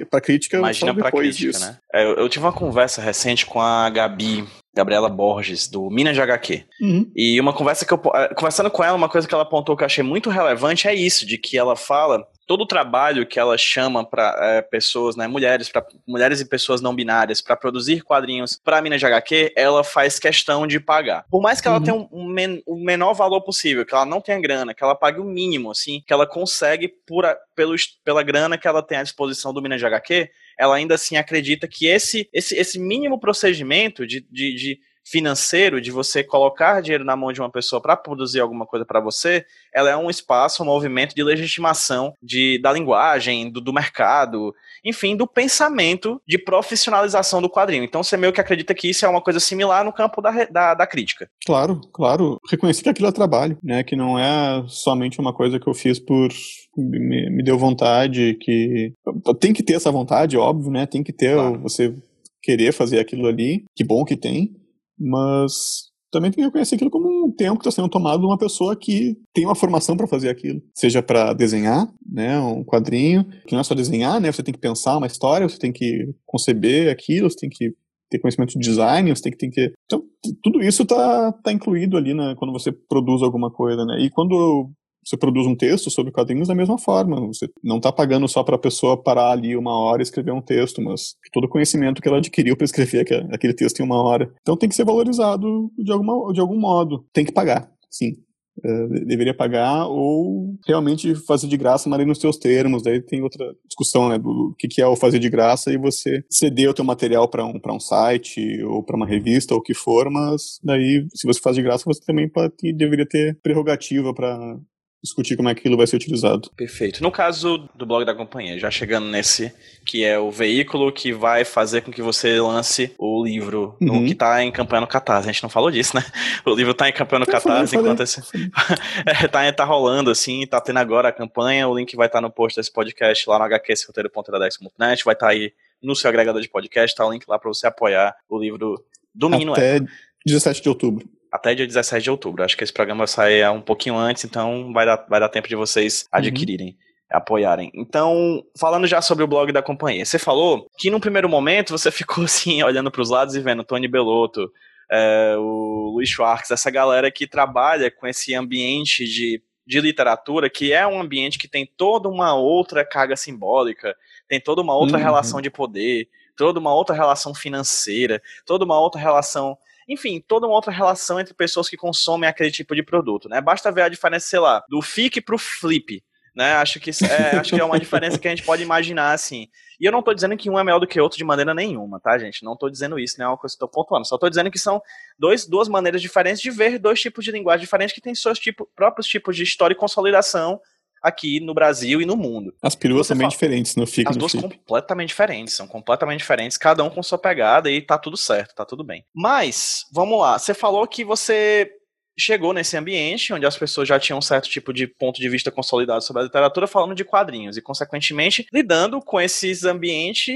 [0.09, 1.65] para crítica, Imagina para crítica, disso.
[1.65, 1.77] né?
[1.93, 6.21] É, eu, eu tive uma conversa recente com a Gabi Gabriela Borges, do Minas de
[6.21, 6.65] HQ.
[6.81, 7.11] Uhum.
[7.15, 7.97] E uma conversa que eu.
[8.35, 11.25] Conversando com ela, uma coisa que ela apontou que eu achei muito relevante é isso,
[11.25, 15.27] de que ela fala todo o trabalho que ela chama para é, eh, pessoas, né,
[15.27, 19.83] mulheres, para mulheres e pessoas não binárias, para produzir quadrinhos para Minas de HQ, ela
[19.83, 21.25] faz questão de pagar.
[21.29, 21.83] Por mais que ela uhum.
[21.83, 24.95] tenha um, um men o menor valor possível, que ela não tenha grana, que ela
[24.95, 28.97] pague o mínimo, assim, que ela consegue por a, pelo, pela grana que ela tem
[28.97, 33.17] à disposição do Minas de HQ, ela ainda assim acredita que esse, esse, esse mínimo
[33.17, 37.97] procedimento de, de, de financeiro, de você colocar dinheiro na mão de uma pessoa para
[37.97, 42.71] produzir alguma coisa para você, ela é um espaço, um movimento de legitimação de, da
[42.71, 47.83] linguagem, do, do mercado, enfim, do pensamento de profissionalização do quadrinho.
[47.83, 50.73] Então você meio que acredita que isso é uma coisa similar no campo da, da,
[50.73, 51.29] da crítica.
[51.45, 52.37] Claro, claro.
[52.49, 53.83] Reconhecer que aquilo é trabalho, né?
[53.83, 56.29] Que não é somente uma coisa que eu fiz por
[56.77, 58.93] me, me deu vontade, que
[59.39, 60.85] tem que ter essa vontade, óbvio, né?
[60.85, 61.59] Tem que ter claro.
[61.59, 61.93] você
[62.41, 63.65] querer fazer aquilo ali.
[63.75, 64.55] Que bom que tem,
[64.99, 68.37] mas também tem que reconhecer aquilo como um tempo que está sendo tomado de uma
[68.37, 70.61] pessoa que tem uma formação para fazer aquilo.
[70.73, 74.59] Seja para desenhar, né, um quadrinho, que não é só desenhar, né, você tem que
[74.59, 77.73] pensar uma história, você tem que conceber aquilo, você tem que
[78.09, 79.71] ter conhecimento de design, você tem que, tem que...
[79.85, 80.03] Então,
[80.41, 84.71] tudo isso está tá incluído ali, né, quando você produz alguma coisa, né, e quando
[85.03, 87.27] você produz um texto sobre quadrinhos da mesma forma.
[87.27, 90.41] Você não está pagando só para a pessoa parar ali uma hora e escrever um
[90.41, 94.31] texto, mas todo o conhecimento que ela adquiriu para escrever aquele texto em uma hora.
[94.41, 97.05] Então tem que ser valorizado de, alguma, de algum modo.
[97.13, 98.13] Tem que pagar, sim.
[98.59, 102.83] Uh, deveria pagar ou realmente fazer de graça, mas nos seus termos.
[102.83, 106.23] Daí tem outra discussão, né, do que, que é o fazer de graça e você
[106.29, 109.73] ceder o teu material para um, um site ou para uma revista ou o que
[109.73, 114.59] for, mas daí, se você faz de graça, você também pode, deveria ter prerrogativa para
[115.01, 116.49] discutir como é que aquilo vai ser utilizado.
[116.55, 117.01] Perfeito.
[117.01, 119.53] No caso do blog da companhia, já chegando nesse,
[119.85, 124.05] que é o veículo que vai fazer com que você lance o livro no, uhum.
[124.05, 125.29] que está em campanha no Catarse.
[125.29, 126.03] A gente não falou disso, né?
[126.45, 128.21] O livro está em campanha no Eu Catarse falei, enquanto esse...
[129.05, 132.21] é, tá, tá rolando assim, tá tendo agora a campanha, o link vai estar tá
[132.21, 136.49] no post desse podcast lá no hqsroteiro.iradex.net, vai estar tá aí no seu agregador de
[136.49, 139.79] podcast, tá o link lá para você apoiar o livro do Até
[140.25, 142.43] 17 de outubro até dia 17 de outubro.
[142.43, 145.55] Acho que esse programa sai um pouquinho antes, então vai dar, vai dar tempo de
[145.55, 146.19] vocês uhum.
[146.19, 146.69] adquirirem.
[146.69, 146.89] Uhum.
[147.11, 147.71] Apoiarem.
[147.73, 151.89] Então, falando já sobre o blog da companhia, você falou que num primeiro momento você
[151.91, 154.51] ficou assim, olhando para os lados e vendo Tony Belotto,
[154.91, 160.71] é, o Luiz Schwartz, essa galera que trabalha com esse ambiente de, de literatura, que
[160.71, 163.95] é um ambiente que tem toda uma outra carga simbólica,
[164.27, 165.03] tem toda uma outra uhum.
[165.03, 169.57] relação de poder, toda uma outra relação financeira, toda uma outra relação
[169.89, 173.41] enfim, toda uma outra relação entre pessoas que consomem aquele tipo de produto, né?
[173.41, 176.03] Basta ver a diferença, sei lá, do FIC pro Flip,
[176.35, 176.53] né?
[176.53, 179.47] Acho que, é, acho que é uma diferença que a gente pode imaginar, assim.
[179.79, 181.55] E eu não tô dizendo que um é melhor do que o outro de maneira
[181.55, 182.43] nenhuma, tá, gente?
[182.43, 184.07] Não tô dizendo isso, não é uma coisa que eu tô pontuando.
[184.07, 184.79] Só tô dizendo que são
[185.17, 188.69] dois, duas maneiras diferentes de ver dois tipos de linguagem diferentes que têm seus tipo,
[188.75, 190.61] próprios tipos de história e consolidação
[191.01, 192.53] aqui no Brasil e no mundo.
[192.61, 196.57] As peruas são bem diferentes no FIC As duas são completamente diferentes, são completamente diferentes,
[196.57, 199.05] cada um com sua pegada e tá tudo certo, tá tudo bem.
[199.13, 201.71] Mas, vamos lá, você falou que você
[202.19, 205.49] chegou nesse ambiente onde as pessoas já tinham um certo tipo de ponto de vista
[205.49, 210.35] consolidado sobre a literatura falando de quadrinhos e consequentemente lidando com esses ambientes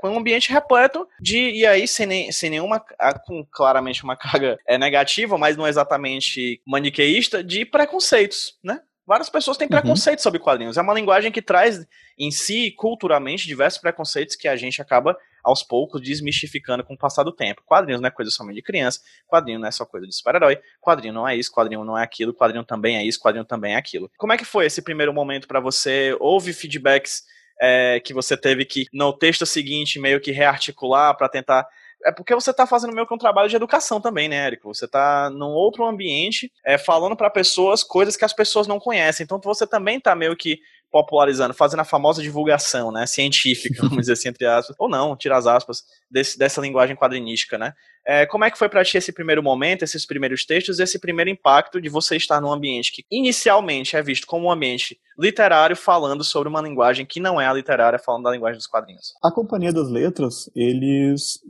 [0.00, 2.82] com um ambiente repleto de e aí sem, nem, sem nenhuma
[3.26, 9.56] com claramente uma carga é, negativa mas não exatamente maniqueísta de preconceitos né Várias pessoas
[9.56, 10.22] têm preconceito uhum.
[10.22, 10.76] sobre quadrinhos.
[10.76, 11.86] É uma linguagem que traz
[12.18, 17.22] em si, culturalmente, diversos preconceitos que a gente acaba aos poucos desmistificando com o passar
[17.22, 17.62] do tempo.
[17.64, 21.14] Quadrinhos não é coisa somente de criança, quadrinho não é só coisa de super-herói, quadrinho
[21.14, 24.10] não é isso, quadrinho não é aquilo, quadrinho também é isso, quadrinho também é aquilo.
[24.18, 26.14] Como é que foi esse primeiro momento para você?
[26.20, 27.22] Houve feedbacks
[27.62, 31.66] é, que você teve que, no texto seguinte, meio que rearticular para tentar
[32.04, 34.72] é porque você está fazendo meio que um trabalho de educação também, né, Érico?
[34.72, 39.24] Você está num outro ambiente, é, falando para pessoas coisas que as pessoas não conhecem.
[39.24, 44.12] Então você também está meio que popularizando, fazendo a famosa divulgação, né, científica, vamos dizer
[44.14, 47.72] assim, entre aspas, ou não, tira as aspas, desse, dessa linguagem quadrinística, né.
[48.06, 51.30] É, como é que foi para ti esse primeiro momento, esses primeiros textos, esse primeiro
[51.30, 56.24] impacto de você estar num ambiente que inicialmente é visto como um ambiente literário, falando
[56.24, 59.12] sobre uma linguagem que não é a literária, falando da linguagem dos quadrinhos?
[59.22, 61.40] A Companhia das Letras, eles,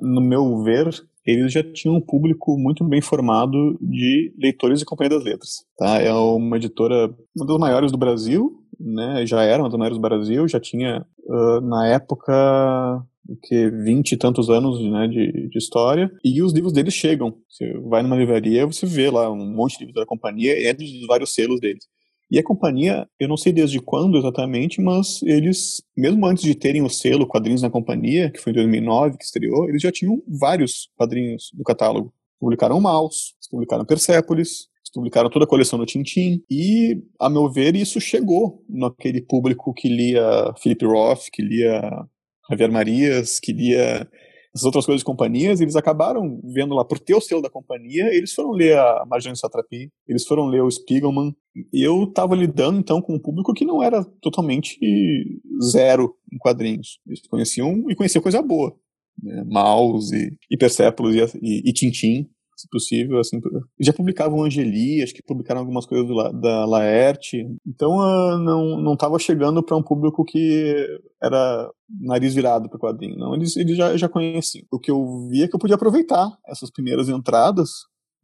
[0.00, 0.88] no meu ver,
[1.24, 5.64] eles já tinham um público muito bem formado de leitores de Companhia das Letras.
[5.76, 6.00] Tá?
[6.00, 9.26] É uma editora, uma das maiores do Brasil, né?
[9.26, 13.04] já era do Brasil, já tinha, uh, na época,
[13.42, 17.34] que vinte e tantos anos né, de, de, história, e os livros deles chegam.
[17.48, 21.06] Você vai numa livraria, você vê lá um monte de livros da companhia, é dos
[21.06, 21.84] vários selos deles.
[22.30, 26.82] E a companhia, eu não sei desde quando exatamente, mas eles, mesmo antes de terem
[26.82, 30.90] o selo Quadrinhos na Companhia, que foi em 2009 que estreou, eles já tinham vários
[30.94, 32.12] quadrinhos no catálogo.
[32.38, 33.84] Publicaram Maus, publicaram
[34.88, 39.72] Persepolis, publicaram toda a coleção do Tintin, e, a meu ver, isso chegou naquele público
[39.74, 41.80] que lia Philip Roth, que lia
[42.50, 44.08] Javier Marias, que lia
[44.54, 48.06] essas outras coisas de companhias, eles acabaram vendo lá, por ter o selo da companhia,
[48.14, 51.34] eles foram ler a Marjane Satrapi, eles foram ler o Spiegelman,
[51.72, 54.78] eu estava lidando então com um público que não era totalmente
[55.70, 56.98] zero em quadrinhos.
[57.06, 58.74] Eles conheciam e conheciam coisa boa.
[59.22, 59.44] Né?
[59.46, 60.56] Maus e, e
[61.42, 63.18] e, e, Tintin, se possível.
[63.18, 63.40] Assim,
[63.80, 67.46] já publicavam Angeli, acho que publicaram algumas coisas do, da Laerte.
[67.66, 70.74] Então uh, não não estava chegando para um público que
[71.22, 73.16] era nariz virado para o quadrinho.
[73.16, 74.64] Não, eles, eles já, já conheciam.
[74.70, 77.70] O que eu via é que eu podia aproveitar essas primeiras entradas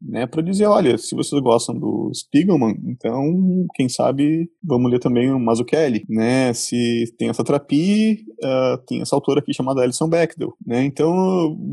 [0.00, 5.30] né, para dizer, olha, se vocês gostam do Spiegelman, então, quem sabe, vamos ler também
[5.30, 10.54] o Mazzucchelli, né, se tem essa Trapi, uh, tem essa autora aqui chamada Alison Bechdel,
[10.66, 11.10] né, então,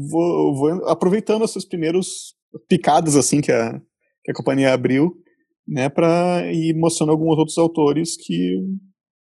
[0.10, 2.36] vou, vou aproveitando esses primeiros
[2.68, 3.80] picadas assim que a,
[4.24, 5.14] que a companhia abriu,
[5.68, 8.58] né, para ir mostrando alguns outros autores que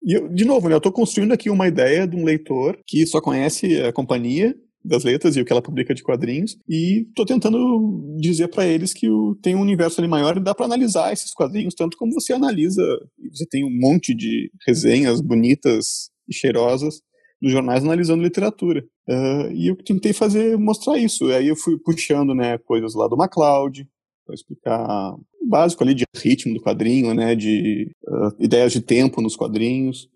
[0.06, 3.08] e eu, de novo, né, eu estou construindo aqui uma ideia de um leitor que
[3.08, 7.26] só conhece a companhia das letras e o que ela publica de quadrinhos e estou
[7.26, 11.14] tentando dizer para eles que o, tem um universo ali maior e dá para analisar
[11.14, 12.84] esses quadrinhos tanto como você analisa
[13.32, 17.02] você tem um monte de resenhas bonitas e cheirosas
[17.44, 18.86] dos jornais analisando literatura.
[19.06, 21.26] Uh, e eu tentei fazer, mostrar isso.
[21.26, 23.86] Aí eu fui puxando, né, coisas lá do MacLeod,
[24.26, 29.22] para explicar o básico ali de ritmo do quadrinho, né, de uh, ideias de tempo
[29.22, 30.08] nos quadrinhos.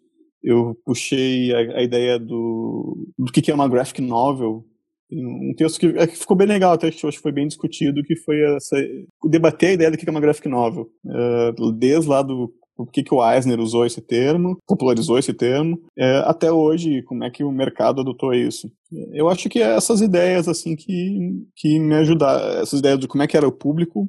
[0.47, 4.65] Eu puxei a, a ideia do, do que é uma graphic novel,
[5.11, 8.03] um texto que, é, que, ficou bem legal, até que acho que foi bem discutido,
[8.03, 8.77] que foi essa,
[9.29, 10.89] debater a ideia do que é uma graphic novel.
[11.05, 15.81] Uh, desde lá do por que, que o Eisner usou esse termo, popularizou esse termo,
[15.97, 18.71] é, até hoje, como é que o mercado adotou isso.
[19.11, 23.23] Eu acho que é essas ideias, assim, que, que me ajudaram, essas ideias de como
[23.23, 24.07] é que era o público,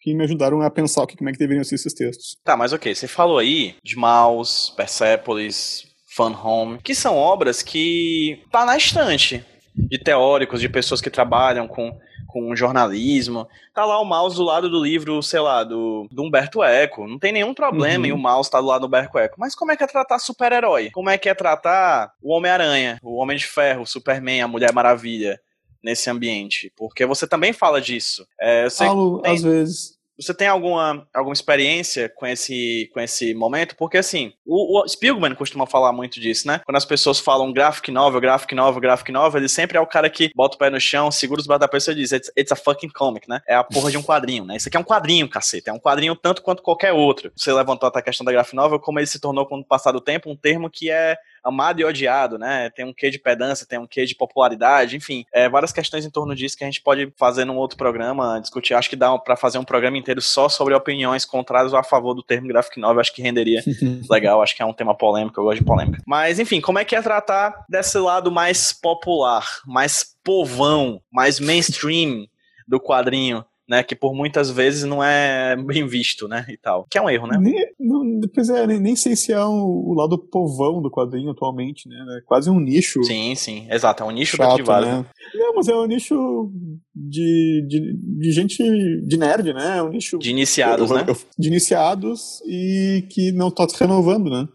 [0.00, 2.36] que me ajudaram a pensar como é que deveriam ser esses textos.
[2.42, 8.42] Tá, mas ok, você falou aí de Maus, Persepolis, Fun Home, que são obras que
[8.50, 11.96] tá na estante de teóricos, de pessoas que trabalham com
[12.30, 13.48] com jornalismo.
[13.74, 17.06] Tá lá o mouse do lado do livro, sei lá, do, do Humberto Eco.
[17.06, 18.10] Não tem nenhum problema uhum.
[18.10, 19.36] em o mouse tá do lado do Humberto Eco.
[19.38, 20.90] Mas como é que é tratar super-herói?
[20.90, 24.72] Como é que é tratar o Homem-Aranha, o Homem de Ferro, o Superman, a Mulher
[24.72, 25.40] Maravilha?
[25.82, 28.26] Nesse ambiente, porque você também fala disso.
[28.40, 29.32] É, Falo, tem...
[29.32, 30.00] às vezes.
[30.20, 33.74] Você tem alguma, alguma experiência com esse, com esse momento?
[33.74, 36.60] Porque, assim, o, o Spielman costuma falar muito disso, né?
[36.66, 40.10] Quando as pessoas falam graphic novel, graphic novel, graphic novel, ele sempre é o cara
[40.10, 42.52] que bota o pé no chão, segura os braços da pessoa e diz it's, it's,
[42.52, 43.40] a fucking comic, né?
[43.48, 44.56] É a porra de um quadrinho, né?
[44.56, 45.70] Isso aqui é um quadrinho, caceta.
[45.70, 47.32] É um quadrinho tanto quanto qualquer outro.
[47.34, 49.92] Você levantou até a questão da graphic novel, como ele se tornou, com o passar
[49.92, 52.70] do tempo, um termo que é amado e odiado, né?
[52.70, 56.10] Tem um quê de pedância, tem um quê de popularidade, enfim, é, várias questões em
[56.10, 58.74] torno disso que a gente pode fazer num outro programa, discutir.
[58.74, 62.14] Acho que dá para fazer um programa inteiro só sobre opiniões contrárias ou a favor
[62.14, 63.00] do termo graphic novel.
[63.00, 63.62] Acho que renderia
[64.10, 64.42] legal.
[64.42, 65.38] Acho que é um tema polêmico.
[65.40, 66.02] Eu gosto de polêmica.
[66.06, 72.26] Mas, enfim, como é que é tratar desse lado mais popular, mais povão, mais mainstream
[72.66, 73.44] do quadrinho?
[73.70, 73.84] Né?
[73.84, 76.44] Que por muitas vezes não é bem visto, né?
[76.48, 76.88] E tal.
[76.90, 77.38] Que é um erro, né?
[77.38, 81.30] Nem, não, depois é, nem, nem sei se é o, o, lado povão do quadrinho
[81.30, 81.96] atualmente, né?
[82.18, 83.04] É quase um nicho.
[83.04, 84.02] Sim, sim, exato.
[84.02, 85.06] É um nicho chato, da né?
[85.34, 86.50] Não, mas é um nicho
[86.92, 88.58] de, de, de, gente
[89.06, 89.78] de nerd, né?
[89.78, 90.18] É um nicho.
[90.18, 91.06] De iniciados, eu, né?
[91.38, 94.48] de iniciados e que não tá se renovando, né?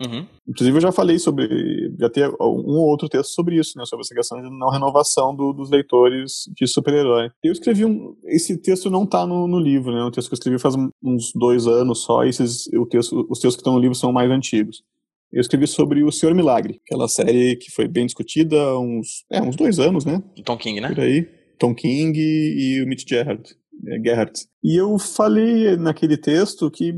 [0.00, 0.26] Uhum.
[0.46, 3.84] Inclusive eu já falei sobre já ter um ou outro texto sobre isso, né?
[3.84, 7.30] Sobre essa questão de não renovação do, dos leitores de super-herói.
[7.42, 8.16] Eu escrevi um.
[8.24, 10.00] Esse texto não está no, no, livro, né?
[10.00, 13.26] É um texto que eu escrevi faz uns dois anos só, e esses, o texto,
[13.28, 14.82] os textos que estão no livro são mais antigos.
[15.32, 19.42] Eu escrevi sobre o Senhor Milagre, aquela série que foi bem discutida há uns, é,
[19.42, 20.22] uns dois anos, né?
[20.44, 20.88] Tom King, né?
[20.88, 21.28] Por aí.
[21.58, 23.42] Tom King e o Mitch Gerhard.
[23.86, 24.46] É, Gerhardt.
[24.62, 26.92] E eu falei naquele texto que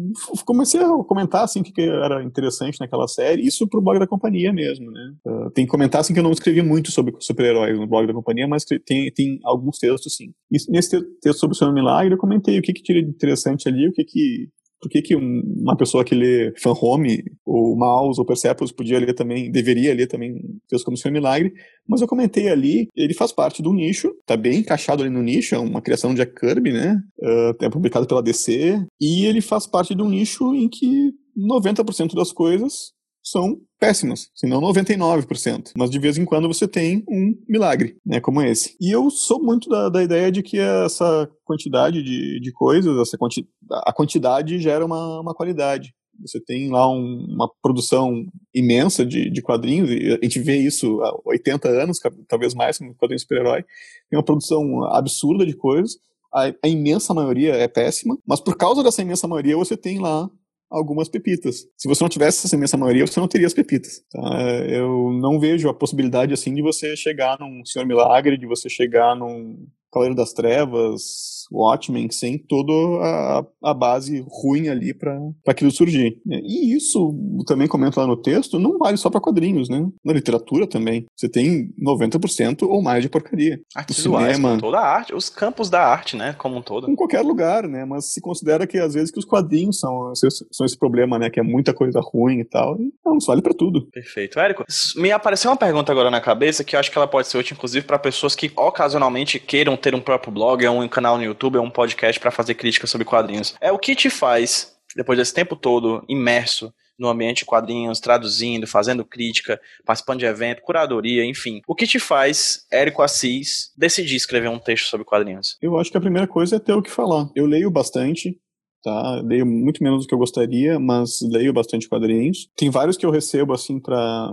[0.47, 4.91] comecei a comentar assim que era interessante naquela série, isso pro blog da companhia mesmo,
[4.91, 5.15] né?
[5.27, 8.15] Uh, tem que comentar assim que eu não escrevi muito sobre super-heróis no blog da
[8.15, 10.33] companhia, mas tem, tem alguns textos sim.
[10.51, 10.91] E nesse
[11.21, 13.93] texto sobre o Senhor Milagre eu comentei o que que tira de interessante ali, o
[13.93, 14.49] que que
[14.81, 19.15] por que, que uma pessoa que lê Fan Home, ou Mouse, ou Persepolis podia ler
[19.15, 21.53] também, deveria ler também Deus como Seu Milagre,
[21.87, 25.55] mas eu comentei ali, ele faz parte do nicho, tá bem encaixado ali no nicho,
[25.55, 29.67] é uma criação de Jack Kirby, né, uh, é publicado pela DC, e ele faz
[29.67, 35.73] parte de um nicho em que 90% das coisas são péssimas, se não 99%.
[35.77, 38.77] Mas de vez em quando você tem um milagre, né, como esse.
[38.81, 43.17] E eu sou muito da, da ideia de que essa quantidade de, de coisas, essa
[43.17, 45.95] quanti a quantidade gera uma, uma qualidade.
[46.21, 51.01] Você tem lá um, uma produção imensa de, de quadrinhos, e a gente vê isso
[51.03, 53.65] há 80 anos, talvez mais, com quadrinho super-herói.
[54.11, 55.97] Tem uma produção absurda de coisas.
[56.33, 60.31] A, a, imensa maioria é péssima, mas por causa dessa imensa maioria você tem lá
[60.71, 61.67] algumas pepitas.
[61.77, 64.03] Se você não tivesse essa imensa maioria, você não teria as pepitas.
[64.11, 64.41] Tá?
[64.69, 69.17] Eu não vejo a possibilidade assim de você chegar num Senhor Milagre, de você chegar
[69.17, 76.19] num Cavaleiro das Trevas, Watchmen, sem toda a, a base ruim ali para aquilo surgir.
[76.27, 77.15] E isso,
[77.47, 79.87] também comento lá no texto, não vale só para quadrinhos, né?
[80.05, 81.07] Na literatura também.
[81.17, 83.61] Você tem 90% ou mais de porcaria.
[83.75, 86.35] Artes cinema, toda a arte, os campos da arte, né?
[86.39, 86.91] Como um todo.
[86.91, 87.85] Em qualquer lugar, né?
[87.85, 90.13] Mas se considera que às vezes que os quadrinhos são,
[90.51, 91.31] são esse problema, né?
[91.31, 92.79] Que é muita coisa ruim e tal.
[93.05, 93.87] Não, isso vale para tudo.
[93.91, 94.39] Perfeito.
[94.39, 94.65] Érico,
[94.97, 97.55] me apareceu uma pergunta agora na cabeça que eu acho que ela pode ser útil,
[97.55, 101.40] inclusive, para pessoas que ocasionalmente queiram ter um próprio blog, é um canal no YouTube,
[101.59, 103.55] é um podcast para fazer críticas sobre quadrinhos.
[103.61, 108.67] É o que te faz, depois desse tempo todo imerso no ambiente de quadrinhos, traduzindo,
[108.67, 111.63] fazendo crítica, participando de evento, curadoria, enfim.
[111.67, 115.57] O que te faz, Érico Assis, decidir escrever um texto sobre quadrinhos?
[115.63, 117.31] Eu acho que a primeira coisa é ter o que falar.
[117.35, 118.39] Eu leio bastante,
[118.83, 119.19] tá?
[119.25, 122.51] Leio muito menos do que eu gostaria, mas leio bastante quadrinhos.
[122.55, 124.31] Tem vários que eu recebo, assim, para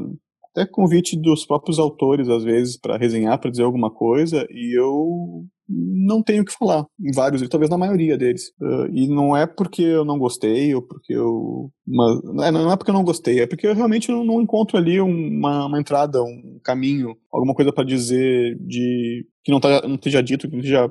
[0.51, 5.45] até convite dos próprios autores, às vezes, para resenhar, para dizer alguma coisa, e eu
[5.69, 8.49] não tenho o que falar em vários, talvez na maioria deles.
[8.61, 11.71] Uh, e não é porque eu não gostei, ou porque eu.
[11.85, 14.99] Uma, não é porque eu não gostei, é porque eu realmente não, não encontro ali
[14.99, 20.21] uma, uma, entrada, um caminho, alguma coisa para dizer de que não, tá, não esteja
[20.21, 20.89] dito, que já,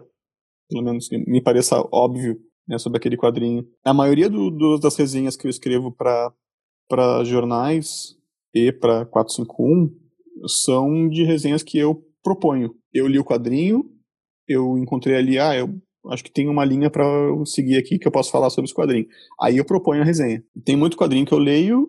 [0.68, 3.66] pelo menos, me pareça óbvio né, sobre aquele quadrinho.
[3.84, 8.16] A maioria do, do, das resenhas que eu escrevo para jornais
[8.54, 9.90] e para 451
[10.46, 12.74] são de resenhas que eu proponho.
[12.92, 13.84] Eu li o quadrinho,
[14.48, 18.06] eu encontrei ali, ah, eu acho que tem uma linha para eu seguir aqui que
[18.06, 19.06] eu posso falar sobre esse quadrinho.
[19.40, 20.42] Aí eu proponho a resenha.
[20.64, 21.88] Tem muito quadrinho que eu leio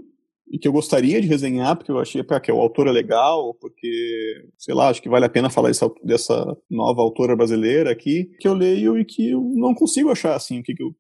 [0.50, 4.46] e que eu gostaria de resenhar, porque eu achei que o autor é legal, porque,
[4.58, 8.48] sei lá, acho que vale a pena falar dessa, dessa nova autora brasileira aqui, que
[8.48, 10.96] eu leio e que eu não consigo achar, assim, o que, que eu.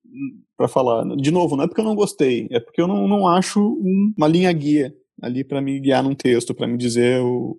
[0.57, 1.05] para falar.
[1.15, 4.13] De novo, não é porque eu não gostei, é porque eu não, não acho um,
[4.17, 7.57] uma linha guia ali para me guiar num texto, para me dizer o,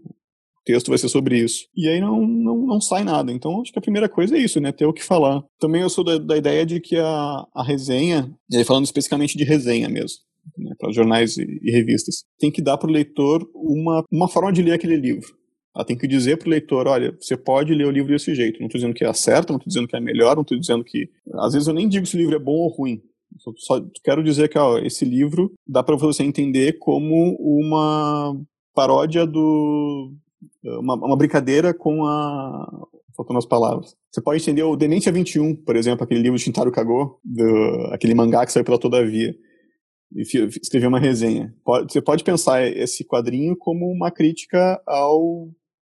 [0.68, 1.66] texto vai ser sobre isso.
[1.74, 3.32] E aí não, não, não sai nada.
[3.32, 4.70] Então acho que a primeira coisa é isso, né?
[4.70, 5.42] Ter o que falar.
[5.58, 9.38] Também eu sou da, da ideia de que a, a resenha, e aí falando especificamente
[9.38, 10.18] de resenha mesmo,
[10.58, 14.52] né, para jornais e, e, revistas, tem que dar para o leitor uma, uma forma
[14.52, 15.36] de ler aquele livro.
[15.74, 18.58] Ela tem que dizer para o leitor, olha, você pode ler o livro desse jeito.
[18.58, 20.84] Não estou dizendo que é certo, não estou dizendo que é melhor, não estou dizendo
[20.84, 21.08] que...
[21.34, 23.00] Às vezes eu nem digo se o livro é bom ou ruim.
[23.58, 28.34] Só quero dizer que ó, esse livro dá para você entender como uma
[28.74, 30.12] paródia do,
[30.64, 32.86] uma, uma brincadeira com a.
[33.16, 33.96] Faltando as palavras.
[34.12, 38.14] Você pode entender o Demência 21, por exemplo, aquele livro de Shintaro Kago, do, aquele
[38.14, 39.34] mangá que saiu pela Todavia.
[40.14, 40.22] E
[40.62, 41.52] escreveu uma resenha.
[41.64, 45.48] Pode, você pode pensar esse quadrinho como uma crítica ao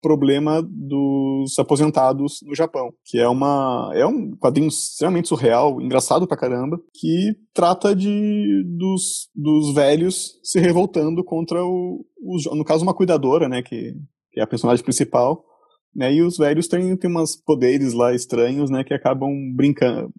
[0.05, 6.37] problema dos aposentados no Japão, que é uma é um quadrinho extremamente surreal, engraçado pra
[6.37, 12.93] caramba, que trata de dos, dos velhos se revoltando contra o, o no caso uma
[12.93, 13.95] cuidadora, né, que
[14.35, 15.45] que é a personagem principal,
[15.95, 16.13] né?
[16.13, 18.83] E os velhos têm, têm umas poderes lá estranhos, né?
[18.83, 20.11] Que acabam brincando,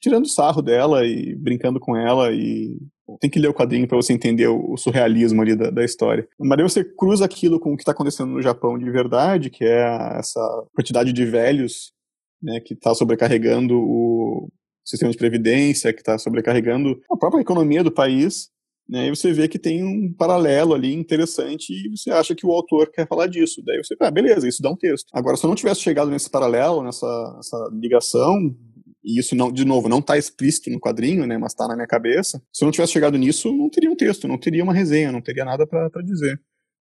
[0.00, 2.78] tirando sarro dela e brincando com ela e
[3.20, 6.26] tem que ler o quadrinho para você entender o, surrealismo ali da, da, história.
[6.38, 9.64] Mas aí você cruza aquilo com o que está acontecendo no Japão de verdade, que
[9.64, 10.40] é essa
[10.72, 11.92] quantidade de velhos,
[12.40, 12.60] né?
[12.60, 14.48] Que está sobrecarregando o
[14.84, 18.53] sistema de previdência, que está sobrecarregando a própria economia do país
[18.88, 22.52] né, e você vê que tem um paralelo ali interessante e você acha que o
[22.52, 23.62] autor quer falar disso.
[23.64, 25.08] Daí você, ah, beleza, isso dá um texto.
[25.12, 28.54] Agora, se eu não tivesse chegado nesse paralelo, nessa, nessa ligação,
[29.02, 31.86] e isso não, de novo, não está explícito no quadrinho, né, mas está na minha
[31.86, 32.42] cabeça.
[32.52, 35.20] Se eu não tivesse chegado nisso, não teria um texto, não teria uma resenha, não
[35.20, 36.40] teria nada para dizer.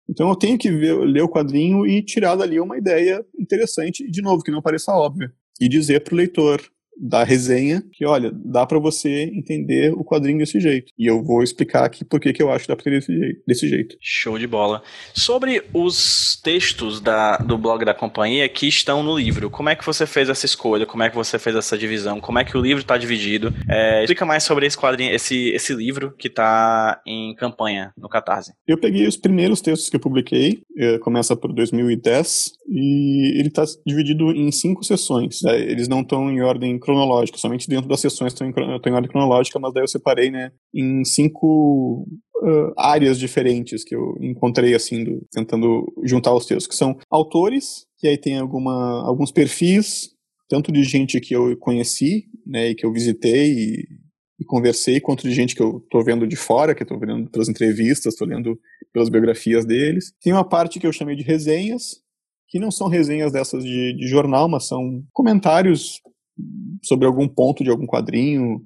[0.10, 4.22] Então eu tenho que ver, ler o quadrinho e tirar dali uma ideia interessante, de
[4.22, 5.32] novo, que não pareça óbvia.
[5.60, 6.62] E dizer para o leitor,
[6.98, 10.92] da resenha que, olha, dá para você entender o quadrinho desse jeito.
[10.98, 13.42] E eu vou explicar aqui por que eu acho que dá pra ter desse jeito,
[13.48, 13.96] desse jeito.
[14.02, 14.82] Show de bola.
[15.14, 19.86] Sobre os textos da, do blog da companhia que estão no livro, como é que
[19.86, 20.86] você fez essa escolha?
[20.86, 22.20] Como é que você fez essa divisão?
[22.20, 23.54] Como é que o livro está dividido?
[23.70, 28.54] É, explica mais sobre esse quadrinho, esse, esse livro que está em campanha no Catarse.
[28.68, 33.64] Eu peguei os primeiros textos que eu publiquei, eh, começa por 2010, e ele está
[33.86, 35.42] dividido em cinco sessões.
[35.44, 35.60] Né?
[35.60, 39.60] Eles não estão em ordem cronológica, somente dentro das sessões estão em, em ordem cronológica,
[39.60, 42.08] mas daí eu separei né, em cinco
[42.38, 47.86] uh, áreas diferentes que eu encontrei assim, do, tentando juntar os textos, que são autores,
[47.98, 50.10] que aí tem alguma, alguns perfis,
[50.48, 53.88] tanto de gente que eu conheci, né, e que eu visitei e,
[54.40, 57.50] e conversei, quanto de gente que eu estou vendo de fora, que estou vendo pelas
[57.50, 58.58] entrevistas, estou lendo
[58.94, 60.14] pelas biografias deles.
[60.22, 62.02] Tem uma parte que eu chamei de resenhas,
[62.48, 66.00] que não são resenhas dessas de, de jornal, mas são comentários
[66.84, 68.62] sobre algum ponto de algum quadrinho,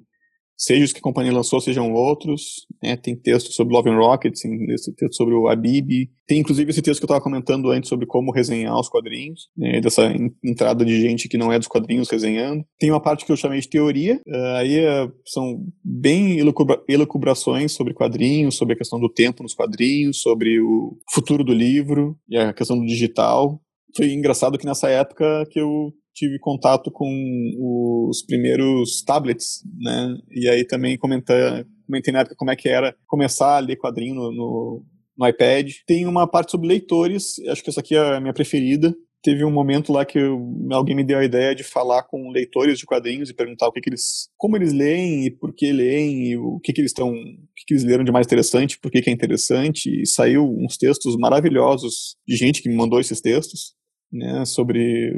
[0.60, 2.66] seja os que a companhia lançou, sejam outros.
[2.82, 2.94] Né?
[2.94, 6.10] Tem texto sobre Love and Rockets, tem texto sobre o Abib.
[6.26, 9.80] Tem inclusive esse texto que eu estava comentando antes sobre como resenhar os quadrinhos, né?
[9.80, 10.12] dessa
[10.44, 12.62] entrada de gente que não é dos quadrinhos resenhando.
[12.78, 16.38] Tem uma parte que eu chamei de teoria, uh, aí uh, são bem
[16.86, 22.18] elucubrações sobre quadrinhos, sobre a questão do tempo nos quadrinhos, sobre o futuro do livro
[22.28, 23.58] e a questão do digital.
[23.96, 27.08] Foi engraçado que nessa época que eu tive contato com
[28.08, 30.16] os primeiros tablets, né?
[30.30, 34.14] E aí também comentei, comentei na época como é que era começar a ler quadrinho
[34.14, 34.84] no, no,
[35.16, 35.70] no iPad.
[35.86, 39.50] Tem uma parte sobre leitores, acho que essa aqui é a minha preferida, teve um
[39.50, 40.40] momento lá que eu,
[40.72, 43.80] alguém me deu a ideia de falar com leitores de quadrinhos e perguntar o que,
[43.80, 47.12] que eles, como eles leem e por que leem e o que, que eles estão,
[47.12, 50.76] que, que eles leram de mais interessante, por que, que é interessante e saiu uns
[50.76, 53.74] textos maravilhosos de gente que me mandou esses textos,
[54.12, 55.12] né, sobre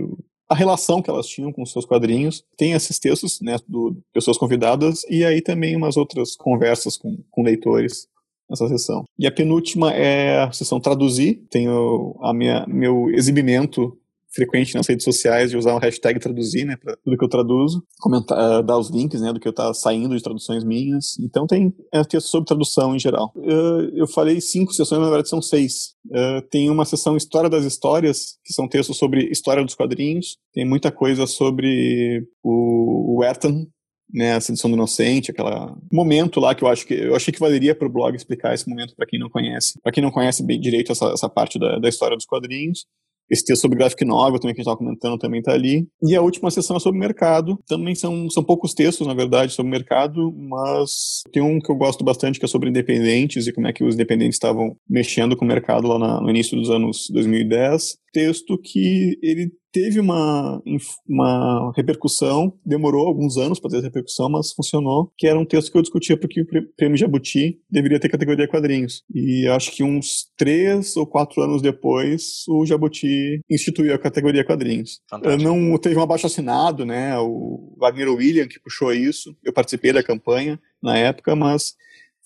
[0.52, 2.44] a relação que elas tinham com os seus quadrinhos.
[2.56, 7.42] Tem esses textos, né, do pessoas convidadas e aí também umas outras conversas com, com
[7.42, 8.06] leitores
[8.48, 9.04] nessa sessão.
[9.18, 11.42] E a penúltima é a sessão traduzir.
[11.50, 13.98] Tenho a minha meu exibimento
[14.34, 17.84] frequente nas redes sociais de usar o hashtag traduzir, né, para tudo que eu traduzo,
[18.00, 21.18] comentar, uh, dar os links, né, do que eu tá saindo de traduções minhas.
[21.20, 23.32] Então tem é, texto sobre tradução em geral.
[23.36, 25.94] Uh, eu falei cinco sessões, na verdade são seis.
[26.06, 30.38] Uh, tem uma sessão História das Histórias, que são textos sobre história dos quadrinhos.
[30.52, 33.66] Tem muita coisa sobre o, o Ethan,
[34.12, 35.48] né, a sedução do inocente, aquele
[35.90, 38.68] momento lá que eu acho que eu achei que valeria para o blog explicar esse
[38.68, 41.78] momento para quem não conhece, para quem não conhece bem direito essa, essa parte da,
[41.78, 42.84] da história dos quadrinhos.
[43.32, 45.86] Esse texto sobre graphic novel também que a gente estava comentando também está ali.
[46.02, 47.58] E a última sessão é sobre mercado.
[47.66, 52.04] Também são, são poucos textos, na verdade, sobre mercado, mas tem um que eu gosto
[52.04, 55.48] bastante que é sobre independentes e como é que os independentes estavam mexendo com o
[55.48, 58.01] mercado lá na, no início dos anos 2010.
[58.12, 60.62] Texto que ele teve uma,
[61.08, 65.72] uma repercussão, demorou alguns anos para ter essa repercussão, mas funcionou, que era um texto
[65.72, 66.46] que eu discutia porque o
[66.76, 69.02] prêmio Jabuti deveria ter categoria quadrinhos.
[69.12, 75.00] E acho que uns três ou quatro anos depois, o Jabuti instituiu a categoria quadrinhos.
[75.08, 75.42] Fantástico.
[75.42, 77.18] Não teve um abaixo assinado, né?
[77.18, 79.34] O Wagner William que puxou isso.
[79.42, 81.74] Eu participei da campanha na época, mas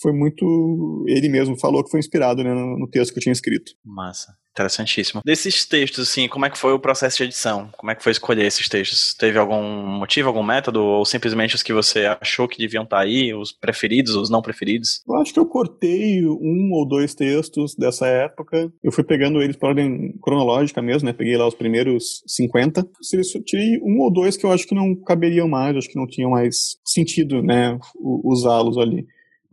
[0.00, 1.04] foi muito.
[1.08, 3.72] Ele mesmo falou que foi inspirado né, no texto que eu tinha escrito.
[3.84, 4.34] Massa.
[4.56, 5.20] Interessantíssimo.
[5.22, 7.68] Desses textos, assim, como é que foi o processo de edição?
[7.76, 9.12] Como é que foi escolher esses textos?
[9.12, 10.82] Teve algum motivo, algum método?
[10.82, 15.02] Ou simplesmente os que você achou que deviam estar aí, os preferidos, os não preferidos?
[15.06, 18.72] Eu acho que eu cortei um ou dois textos dessa época.
[18.82, 21.12] Eu fui pegando eles por ordem cronológica mesmo, né?
[21.12, 22.82] Peguei lá os primeiros 50.
[23.44, 26.30] Tirei um ou dois que eu acho que não caberiam mais, acho que não tinham
[26.30, 27.78] mais sentido, né?
[28.00, 29.04] Usá-los ali.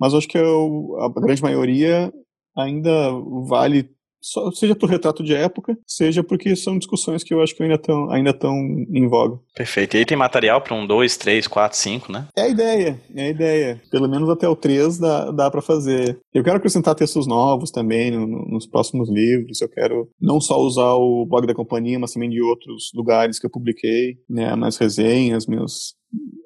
[0.04, 2.12] Mas acho que eu, a grande maioria
[2.58, 3.10] ainda
[3.48, 3.90] vale
[4.22, 7.76] só, seja por retrato de época, seja porque são discussões que eu acho que ainda
[7.76, 8.54] estão ainda tão
[8.94, 9.40] em voga.
[9.56, 9.96] Perfeito.
[9.96, 12.28] E aí tem material para um 2, 3, 4, 5, né?
[12.36, 13.82] É a ideia, é a ideia.
[13.90, 16.20] Pelo menos até o 3 dá, dá para fazer.
[16.34, 19.62] Eu quero acrescentar textos novos também no, no, nos próximos livros.
[19.62, 23.46] Eu quero não só usar o blog da companhia, mas também de outros lugares que
[23.46, 24.54] eu publiquei, né?
[24.54, 25.96] Mais resenhas, meus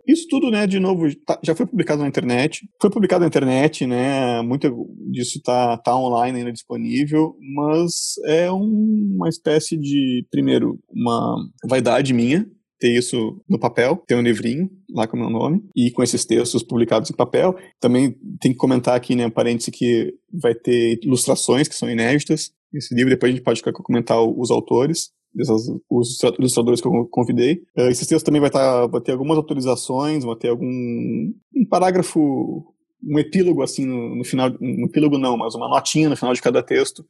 [0.07, 2.67] isso tudo, né, de novo, tá, já foi publicado na internet.
[2.81, 9.15] Foi publicado na internet, né, muito disso tá, tá online ainda disponível, mas é um,
[9.15, 11.35] uma espécie de, primeiro, uma
[11.67, 12.45] vaidade minha,
[12.79, 16.25] ter isso no papel, ter um livrinho lá com o meu nome e com esses
[16.25, 17.55] textos publicados em papel.
[17.79, 19.31] Também tem que comentar aqui, né, um
[19.71, 22.51] que vai ter ilustrações que são inéditas.
[22.73, 25.09] Esse livro depois a gente pode comentar os autores.
[25.33, 27.63] Desses, os ilustradores que eu convidei.
[27.77, 32.65] Uh, esses textos também vai, tá, vai ter algumas autorizações, vai ter algum um parágrafo,
[33.03, 36.41] um epílogo assim no, no final, um epílogo não, mas uma notinha no final de
[36.41, 37.05] cada texto,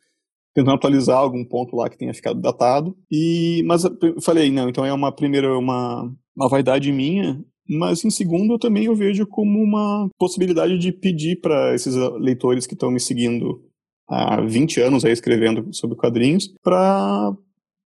[0.53, 2.97] tentando atualizar algum ponto lá que tenha ficado datado.
[3.09, 8.09] E mas eu falei, não, então é uma primeira uma, uma vaidade minha, mas em
[8.09, 12.89] segundo eu também eu vejo como uma possibilidade de pedir para esses leitores que estão
[12.89, 13.61] me seguindo
[14.07, 17.36] há 20 anos aí escrevendo sobre quadrinhos para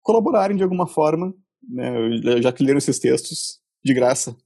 [0.02, 1.34] colaborarem de alguma forma,
[1.68, 1.92] né,
[2.40, 4.36] já que leram esses textos de graça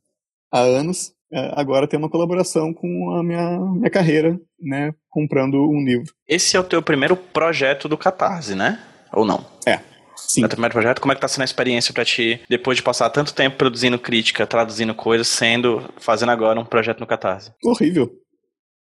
[0.52, 5.84] há anos, é, agora tem uma colaboração com a minha, minha carreira, né, comprando um
[5.84, 6.12] livro.
[6.28, 8.80] Esse é o teu primeiro projeto do Catarse, né?
[9.12, 9.44] Ou não?
[9.66, 9.80] É.
[10.16, 10.42] Sim.
[10.42, 12.76] É o teu primeiro projeto, como é que tá sendo a experiência para ti, depois
[12.76, 17.52] de passar tanto tempo produzindo crítica, traduzindo coisas, sendo, fazendo agora um projeto no Catarse?
[17.64, 18.12] Horrível.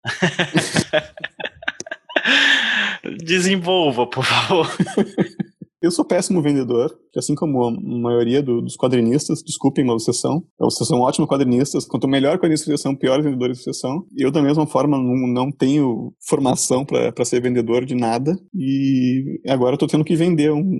[3.23, 4.67] Desenvolva, por favor.
[5.81, 10.45] Eu sou péssimo vendedor, assim como a maioria do, dos quadrinistas, desculpem a obsessão.
[10.59, 11.85] Vocês são ótimos quadrinistas.
[11.85, 14.05] Quanto melhor quadrinista são, piores vendedores vocês são.
[14.15, 18.37] Eu, da mesma forma, não, não tenho formação para ser vendedor de nada.
[18.53, 20.79] E agora tô tendo que vender um,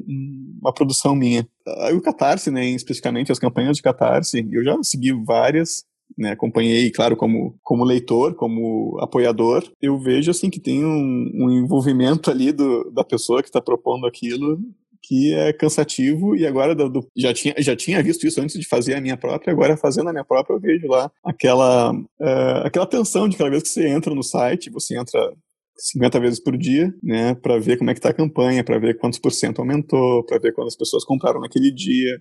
[0.62, 1.47] uma produção minha.
[1.80, 5.84] Aí o Catarse, né, especificamente as campanhas de Catarse, eu já segui várias,
[6.16, 11.49] né, acompanhei, claro, como, como leitor, como apoiador, eu vejo assim que tem um, um
[11.49, 14.60] envolvimento ali do, da pessoa que está propondo aquilo
[15.04, 18.68] que é cansativo e agora do, do, já, tinha, já tinha visto isso antes de
[18.68, 22.86] fazer a minha própria, agora fazendo a minha própria eu vejo lá aquela, uh, aquela
[22.86, 25.20] tensão de cada vez que você entra no site, você entra
[25.78, 28.97] 50 vezes por dia, né, para ver como é que tá a campanha, para ver
[28.97, 32.20] quantos por cento aumentou, para ver quantas pessoas compraram naquele dia.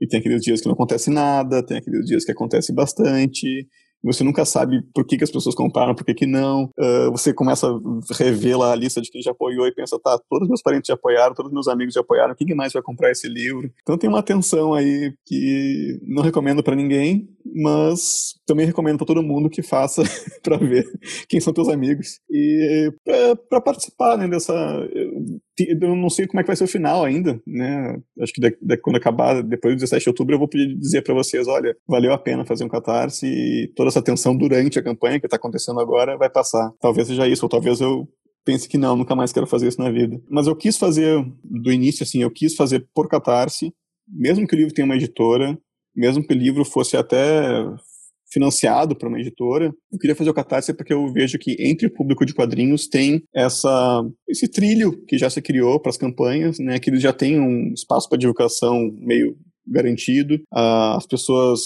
[0.00, 3.66] E tem aqueles dias que não acontece nada, tem aqueles dias que acontece bastante.
[4.02, 6.70] Você nunca sabe por que, que as pessoas compraram, por que, que não.
[6.78, 10.18] Uh, você começa a rever lá a lista de quem já apoiou e pensa, tá,
[10.28, 12.82] todos os meus parentes já apoiaram, todos os meus amigos já apoiaram, quem mais vai
[12.82, 13.70] comprar esse livro?
[13.82, 19.22] Então tem uma tensão aí que não recomendo para ninguém, mas também recomendo para todo
[19.22, 20.02] mundo que faça
[20.42, 20.84] para ver
[21.28, 22.92] quem são teus amigos e
[23.48, 24.54] para participar né, dessa
[25.58, 27.98] eu não sei como é que vai ser o final ainda, né?
[28.20, 31.02] Acho que de, de, quando acabar, depois do 17 de outubro, eu vou poder dizer
[31.02, 34.82] para vocês, olha, valeu a pena fazer um catarse e toda essa tensão durante a
[34.82, 36.72] campanha que está acontecendo agora vai passar.
[36.80, 38.08] Talvez seja isso, ou talvez eu
[38.44, 40.20] pense que não, nunca mais quero fazer isso na vida.
[40.30, 43.72] Mas eu quis fazer, do início, assim, eu quis fazer por catarse,
[44.08, 45.58] mesmo que o livro tenha uma editora,
[45.94, 47.64] mesmo que o livro fosse até
[48.36, 49.72] financiado por uma editora.
[49.90, 53.22] Eu queria fazer o Catarse porque eu vejo que entre o público de quadrinhos tem
[53.34, 56.78] essa esse trilho que já se criou para as campanhas, né?
[56.78, 59.34] Que eles já têm um espaço para divulgação meio
[59.66, 60.34] garantido.
[60.52, 61.60] Uh, as pessoas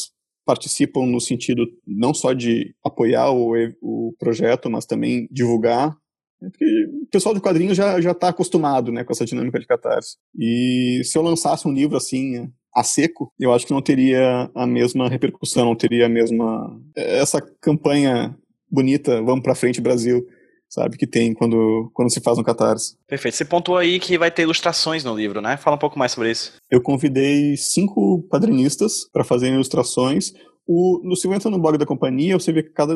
[0.46, 3.52] participam no sentido não só de apoiar o,
[3.82, 5.96] o projeto, mas também divulgar
[6.40, 6.64] né, porque
[7.02, 10.16] o pessoal de quadrinhos já já está acostumado, né, com essa dinâmica de catarse.
[10.38, 14.66] E se eu lançasse um livro assim, a seco, eu acho que não teria a
[14.66, 18.36] mesma repercussão, não teria a mesma essa campanha
[18.70, 20.24] bonita, vamos para frente Brasil,
[20.68, 22.96] sabe, que tem quando, quando se faz um catarse.
[23.06, 23.36] Perfeito.
[23.36, 25.56] Você pontuou aí que vai ter ilustrações no livro, né?
[25.56, 26.52] Fala um pouco mais sobre isso.
[26.70, 30.32] Eu convidei cinco quadrinistas para fazerem ilustrações.
[30.66, 32.94] O, no, se você entra no blog da companhia, você vê que cada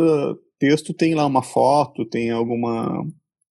[0.61, 3.05] texto tem lá uma foto, tem alguma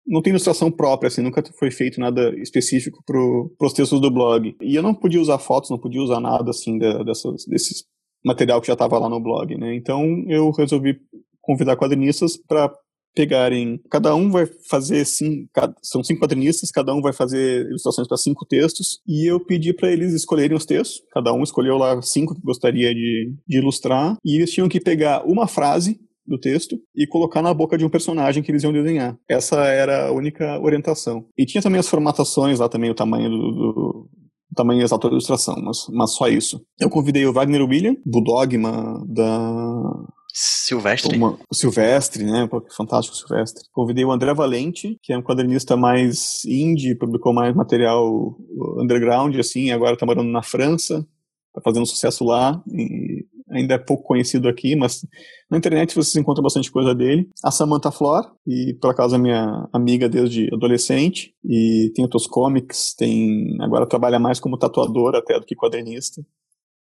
[0.05, 3.19] não tem ilustração própria, assim, nunca foi feito nada específico para
[3.65, 4.55] os textos do blog.
[4.61, 7.83] E eu não podia usar fotos, não podia usar nada, assim, de, dessas, desses
[8.23, 9.75] material que já estava lá no blog, né?
[9.75, 10.97] Então eu resolvi
[11.41, 12.71] convidar quadrinistas para
[13.13, 13.79] pegarem.
[13.89, 15.49] Cada um vai fazer cinco,
[15.81, 19.91] são cinco quadrinistas, cada um vai fazer ilustrações para cinco textos e eu pedi para
[19.91, 21.01] eles escolherem os textos.
[21.11, 25.25] Cada um escolheu lá cinco que gostaria de, de ilustrar e eles tinham que pegar
[25.25, 25.99] uma frase
[26.31, 29.17] do texto e colocar na boca de um personagem que eles iam desenhar.
[29.29, 31.25] Essa era a única orientação.
[31.37, 34.09] E tinha também as formatações lá também, o tamanho do, do
[34.51, 36.61] o tamanho exato da ilustração, mas, mas só isso.
[36.77, 39.81] Eu convidei o Wagner William, do Dogma, da
[40.33, 41.15] Silvestre.
[41.15, 42.49] Uma, o Silvestre, né?
[42.75, 43.63] Fantástico Silvestre.
[43.71, 48.37] Convidei o André Valente, que é um quadrinista mais indie, publicou mais material
[48.77, 51.05] underground, assim, agora tá morando na França,
[51.53, 52.61] tá fazendo sucesso lá.
[52.67, 55.05] E ainda é pouco conhecido aqui, mas
[55.49, 57.29] na internet vocês encontram bastante coisa dele.
[57.43, 62.95] A Samantha Flor, e por acaso é minha amiga desde adolescente, e tem outros comics,
[62.95, 66.21] tem agora trabalha mais como tatuadora até do que quadrinista.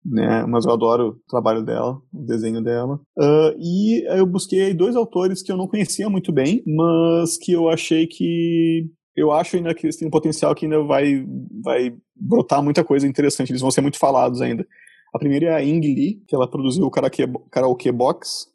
[0.03, 2.99] Né, mas eu adoro o trabalho dela, o desenho dela.
[3.19, 7.69] Uh, e eu busquei dois autores que eu não conhecia muito bem, mas que eu
[7.69, 11.23] achei que eu acho ainda que eles têm um potencial que ainda vai,
[11.63, 14.67] vai brotar muita coisa interessante, eles vão ser muito falados ainda.
[15.13, 18.47] A primeira é a Ing Lee, que ela produziu o Karaoke, Karaoke Box,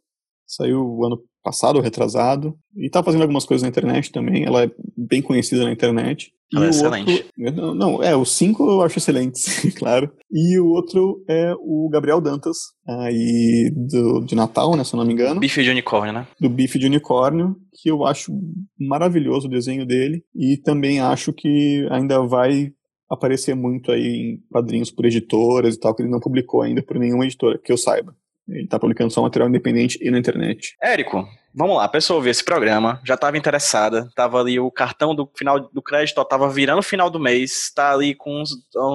[0.46, 5.22] saiu ano passado, retrasado, e tá fazendo algumas coisas na internet também, ela é bem
[5.22, 6.32] conhecida na internet.
[6.54, 7.12] Ela é excelente.
[7.38, 9.46] Outro, não, não, é, os cinco eu acho excelentes,
[9.78, 10.12] claro.
[10.32, 15.06] E o outro é o Gabriel Dantas, aí do, de Natal, né, se eu não
[15.06, 15.40] me engano.
[15.40, 16.28] Bife de unicórnio, né?
[16.40, 18.32] Do bife de unicórnio, que eu acho
[18.80, 22.72] maravilhoso o desenho dele, e também acho que ainda vai
[23.10, 26.98] aparecer muito aí em quadrinhos por editoras e tal, que ele não publicou ainda por
[26.98, 28.16] nenhuma editora, que eu saiba.
[28.48, 30.76] Ele tá publicando só material independente e na internet.
[30.82, 35.30] Érico, vamos lá, a pessoa esse programa, já estava interessada, tava ali o cartão do
[35.36, 38.52] final do crédito, ó, tava virando o final do mês, tá ali com uns,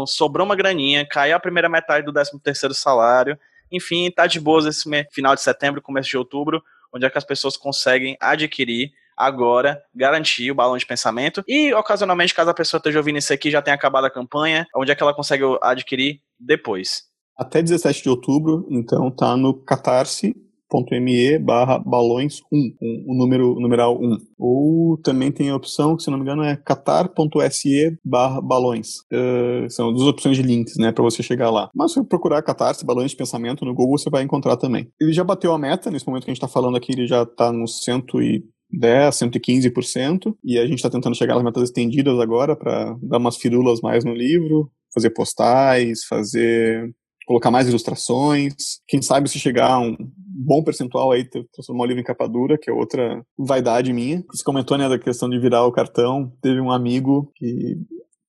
[0.07, 3.37] sobrou uma graninha, caiu a primeira metade do 13 terceiro salário,
[3.73, 7.25] enfim, tá de boas esse final de setembro, começo de outubro, onde é que as
[7.25, 11.45] pessoas conseguem adquirir agora garantir o balão de pensamento.
[11.47, 14.91] E, ocasionalmente, caso a pessoa esteja ouvindo isso aqui, já tenha acabado a campanha, onde
[14.91, 17.03] é que ela consegue adquirir depois?
[17.37, 22.75] Até 17 de outubro, então tá no catarse.me barra balões 1,
[23.07, 24.19] o número numeral 1.
[24.39, 28.99] Ou também tem a opção, que se não me engano é catar.se barra balões.
[29.13, 31.71] Uh, são duas opções de links, né, para você chegar lá.
[31.75, 34.89] Mas se procurar Catarse, balões de pensamento no Google, você vai encontrar também.
[35.01, 37.25] Ele já bateu a meta, nesse momento que a gente tá falando aqui, ele já
[37.25, 42.19] tá nos 100 e 10, 115%, e a gente está tentando chegar nas metas estendidas
[42.19, 46.95] agora para dar umas firulas mais no livro, fazer postais, fazer
[47.27, 52.01] colocar mais ilustrações, quem sabe se chegar a um bom percentual aí, transformar o livro
[52.01, 54.25] em capa dura, que é outra vaidade minha.
[54.33, 57.79] Você comentou, né, da questão de virar o cartão, teve um amigo que,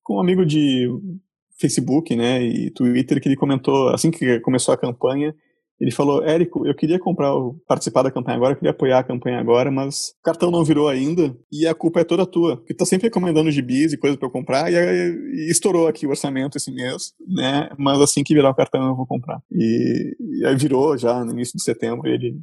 [0.08, 0.88] um amigo de
[1.58, 5.34] Facebook, né, e Twitter, que ele comentou, assim que começou a campanha,
[5.82, 7.32] ele falou, Érico, eu queria comprar,
[7.66, 10.88] participar da campanha agora, eu queria apoiar a campanha agora, mas o cartão não virou
[10.88, 12.56] ainda e a culpa é toda tua.
[12.56, 16.10] Porque tá sempre recomendando gibis e coisas para eu comprar e, e, estourou aqui o
[16.10, 17.68] orçamento esse mês, né?
[17.76, 19.42] Mas assim que virar o cartão eu vou comprar.
[19.50, 22.36] E, e aí virou já no início de setembro e ele,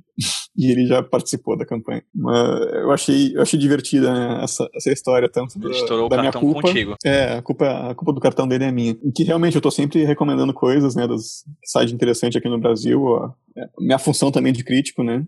[0.60, 2.03] e ele já participou da campanha.
[2.14, 6.20] Mas eu achei, eu achei divertida né, essa, essa história, tanto da, estourou da o
[6.20, 6.62] minha culpa.
[6.64, 6.95] contigo.
[7.05, 8.97] É, a culpa, a culpa do cartão dele é minha.
[9.01, 13.01] E que realmente eu tô sempre recomendando coisas, né, das sites interessantes aqui no Brasil,
[13.01, 15.26] ó, é, minha função também de crítico, né?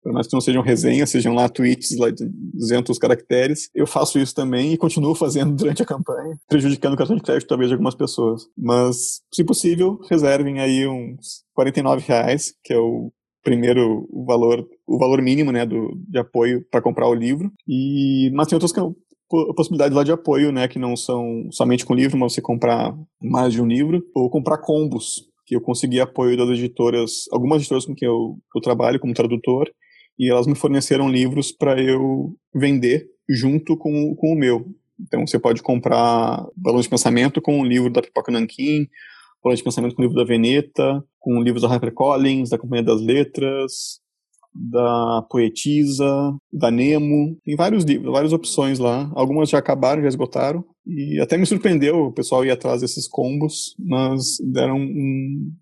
[0.00, 2.24] Por mais que não sejam resenhas, sejam lá tweets lá de
[2.54, 7.16] 200 caracteres, eu faço isso também e continuo fazendo durante a campanha, prejudicando o cartão
[7.16, 8.42] de crédito talvez de algumas pessoas.
[8.56, 13.10] Mas, se possível, reservem aí uns 49 reais, que é o
[13.48, 17.50] primeiro o valor, o valor mínimo, né, do, de apoio para comprar o livro.
[17.66, 18.72] E mas tem outras
[19.56, 23.52] possibilidades lá de apoio, né, que não são somente com livro, mas você comprar mais
[23.54, 27.94] de um livro ou comprar combos que eu consegui apoio das editoras, algumas editoras com
[27.94, 29.70] quem eu, eu trabalho como tradutor,
[30.18, 34.66] e elas me forneceram livros para eu vender junto com, com o meu.
[35.00, 38.86] Então você pode comprar Balão de Pensamento com o livro da Pipoca Nankin,
[39.42, 43.00] Balão de Pensamento com o livro da Veneta, com livros da HarperCollins, da Companhia das
[43.00, 44.00] Letras,
[44.54, 49.10] da Poetisa, da Nemo, tem vários livros, várias opções lá.
[49.14, 50.64] Algumas já acabaram, já esgotaram.
[50.86, 55.52] E até me surpreendeu o pessoal ir atrás desses combos, mas deram um,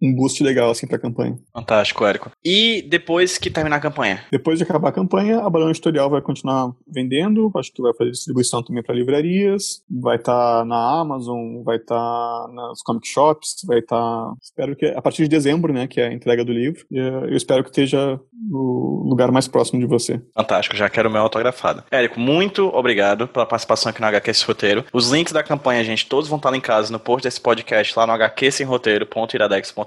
[0.00, 1.36] um boost legal assim pra campanha.
[1.52, 2.30] Fantástico, Érico.
[2.44, 4.22] E depois que terminar a campanha?
[4.30, 8.10] Depois de acabar a campanha, a Balão Editorial vai continuar vendendo, acho que vai fazer
[8.10, 13.62] distribuição também para livrarias, vai estar tá na Amazon, vai estar tá nas comic shops,
[13.66, 16.52] vai estar, tá, espero que a partir de dezembro, né, que é a entrega do
[16.52, 16.84] livro.
[16.92, 20.20] Eh, eu espero que esteja no lugar mais próximo de você.
[20.34, 21.84] Fantástico, já quero o meu autografado.
[21.90, 24.84] Érico, muito obrigado pela participação aqui no HQ Sem Roteiro.
[24.92, 28.12] Os links da campanha, gente, todos vão estar linkados no post desse podcast lá no
[28.12, 29.85] hqsemroteiro.iradex.com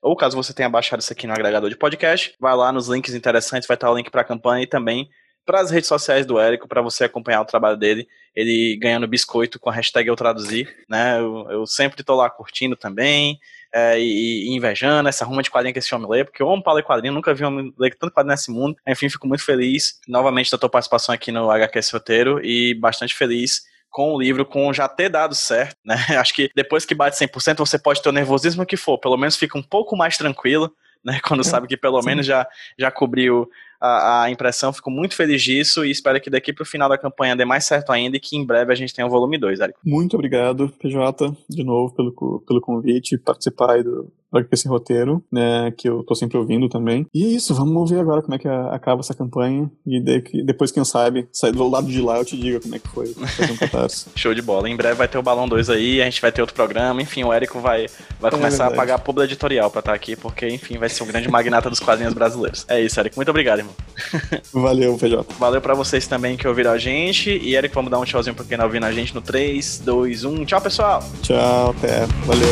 [0.00, 3.14] ou caso você tenha baixado isso aqui no agregador de podcast, vai lá nos links
[3.14, 5.08] interessantes, vai estar o link para a campanha e também
[5.44, 9.58] para as redes sociais do Érico, para você acompanhar o trabalho dele, ele ganhando biscoito
[9.58, 11.18] com a hashtag eu traduzir, né?
[11.18, 13.38] Eu, eu sempre estou lá curtindo também.
[13.72, 16.60] É, e, e, invejando essa ruma de quadrinho que esse homem lê, porque eu amo
[16.60, 18.76] para ler quadrinho, nunca vi um homem ler tanto quadrinho nesse mundo.
[18.86, 23.62] Enfim, fico muito feliz novamente da tua participação aqui no HQ Roteiro e bastante feliz
[23.90, 25.96] com o livro, com já ter dado certo, né?
[26.18, 29.36] Acho que depois que bate 100%, você pode ter o nervosismo que for, pelo menos
[29.36, 30.72] fica um pouco mais tranquilo,
[31.04, 31.20] né?
[31.26, 32.08] Quando é, sabe que pelo sim.
[32.08, 32.46] menos já,
[32.78, 33.48] já cobriu
[33.80, 34.72] a, a, impressão.
[34.72, 37.64] Fico muito feliz disso e espero que daqui para o final da campanha dê mais
[37.64, 39.80] certo ainda e que em breve a gente tenha o volume 2, Érico.
[39.84, 44.12] Muito obrigado, PJ, de novo pelo, pelo convite, participar aí do,
[44.52, 47.06] esse roteiro, né, que eu tô sempre ouvindo também.
[47.14, 50.70] E é isso, vamos ver agora como é que acaba essa campanha e de, depois,
[50.70, 53.06] quem sabe, sair do lado de lá eu te digo como é que foi
[53.70, 54.16] fazer um.
[54.16, 54.68] Show de bola.
[54.68, 57.24] Em breve vai ter o Balão 2 aí, a gente vai ter outro programa, enfim,
[57.24, 57.86] o Érico vai,
[58.20, 58.74] vai é começar verdade.
[58.74, 61.28] a pagar a publi editorial pra estar tá aqui, porque, enfim, vai ser um grande
[61.28, 62.64] magnata dos quadrinhos brasileiros.
[62.68, 63.16] É isso, Érico.
[63.16, 63.74] Muito obrigado, irmão.
[64.52, 65.34] Valeu, PJ.
[65.38, 67.30] Valeu pra vocês também que ouviram a gente.
[67.30, 70.24] E Érico, vamos dar um tchauzinho pra quem tá ouvindo a gente no 3, 2,
[70.24, 70.44] 1.
[70.44, 71.02] Tchau, pessoal.
[71.22, 72.06] Tchau, até.
[72.26, 72.50] Valeu.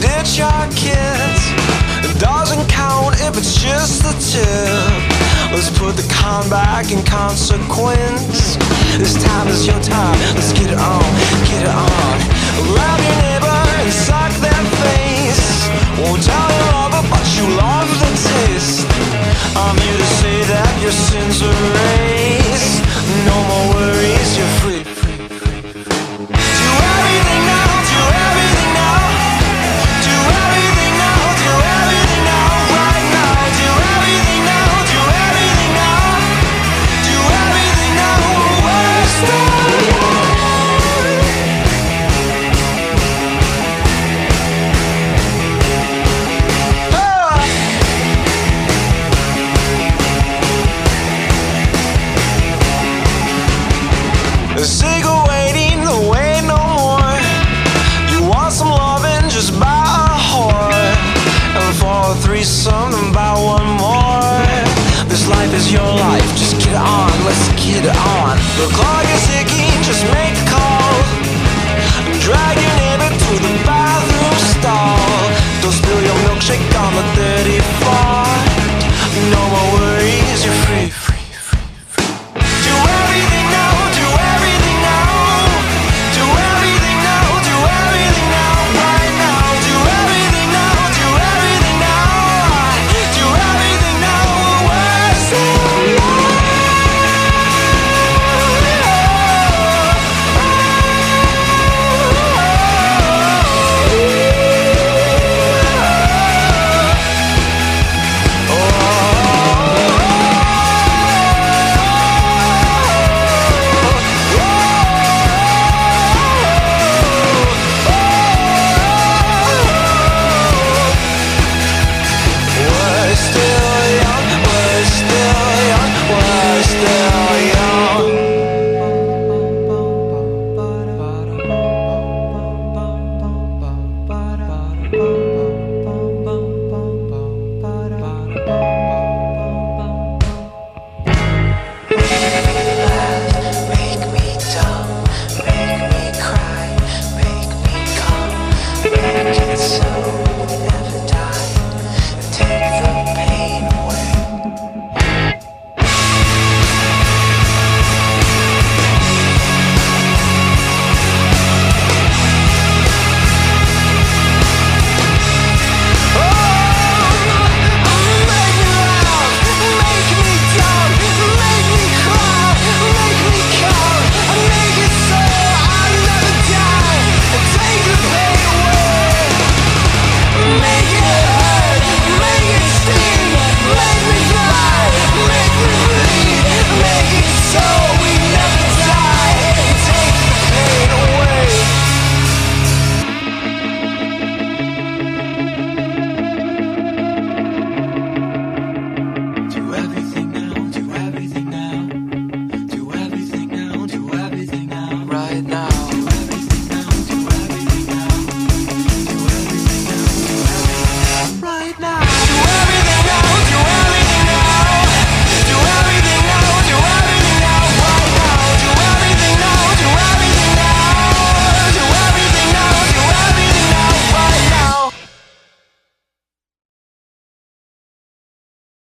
[0.00, 1.52] Ditch our kids.
[2.02, 5.16] It doesn't count if it's just the tip.
[5.52, 8.56] Let's put the con back in consequence.
[8.98, 10.18] This time is your time.
[10.34, 11.06] Let's get it on,
[11.46, 12.16] get it on.
[12.72, 15.68] Grab your neighbor and suck their face.
[16.02, 18.82] Won't tell your lover, but you love the taste.
[19.54, 22.82] I'm here to say that your sins are erased.
[23.24, 24.65] No more worries, you're free,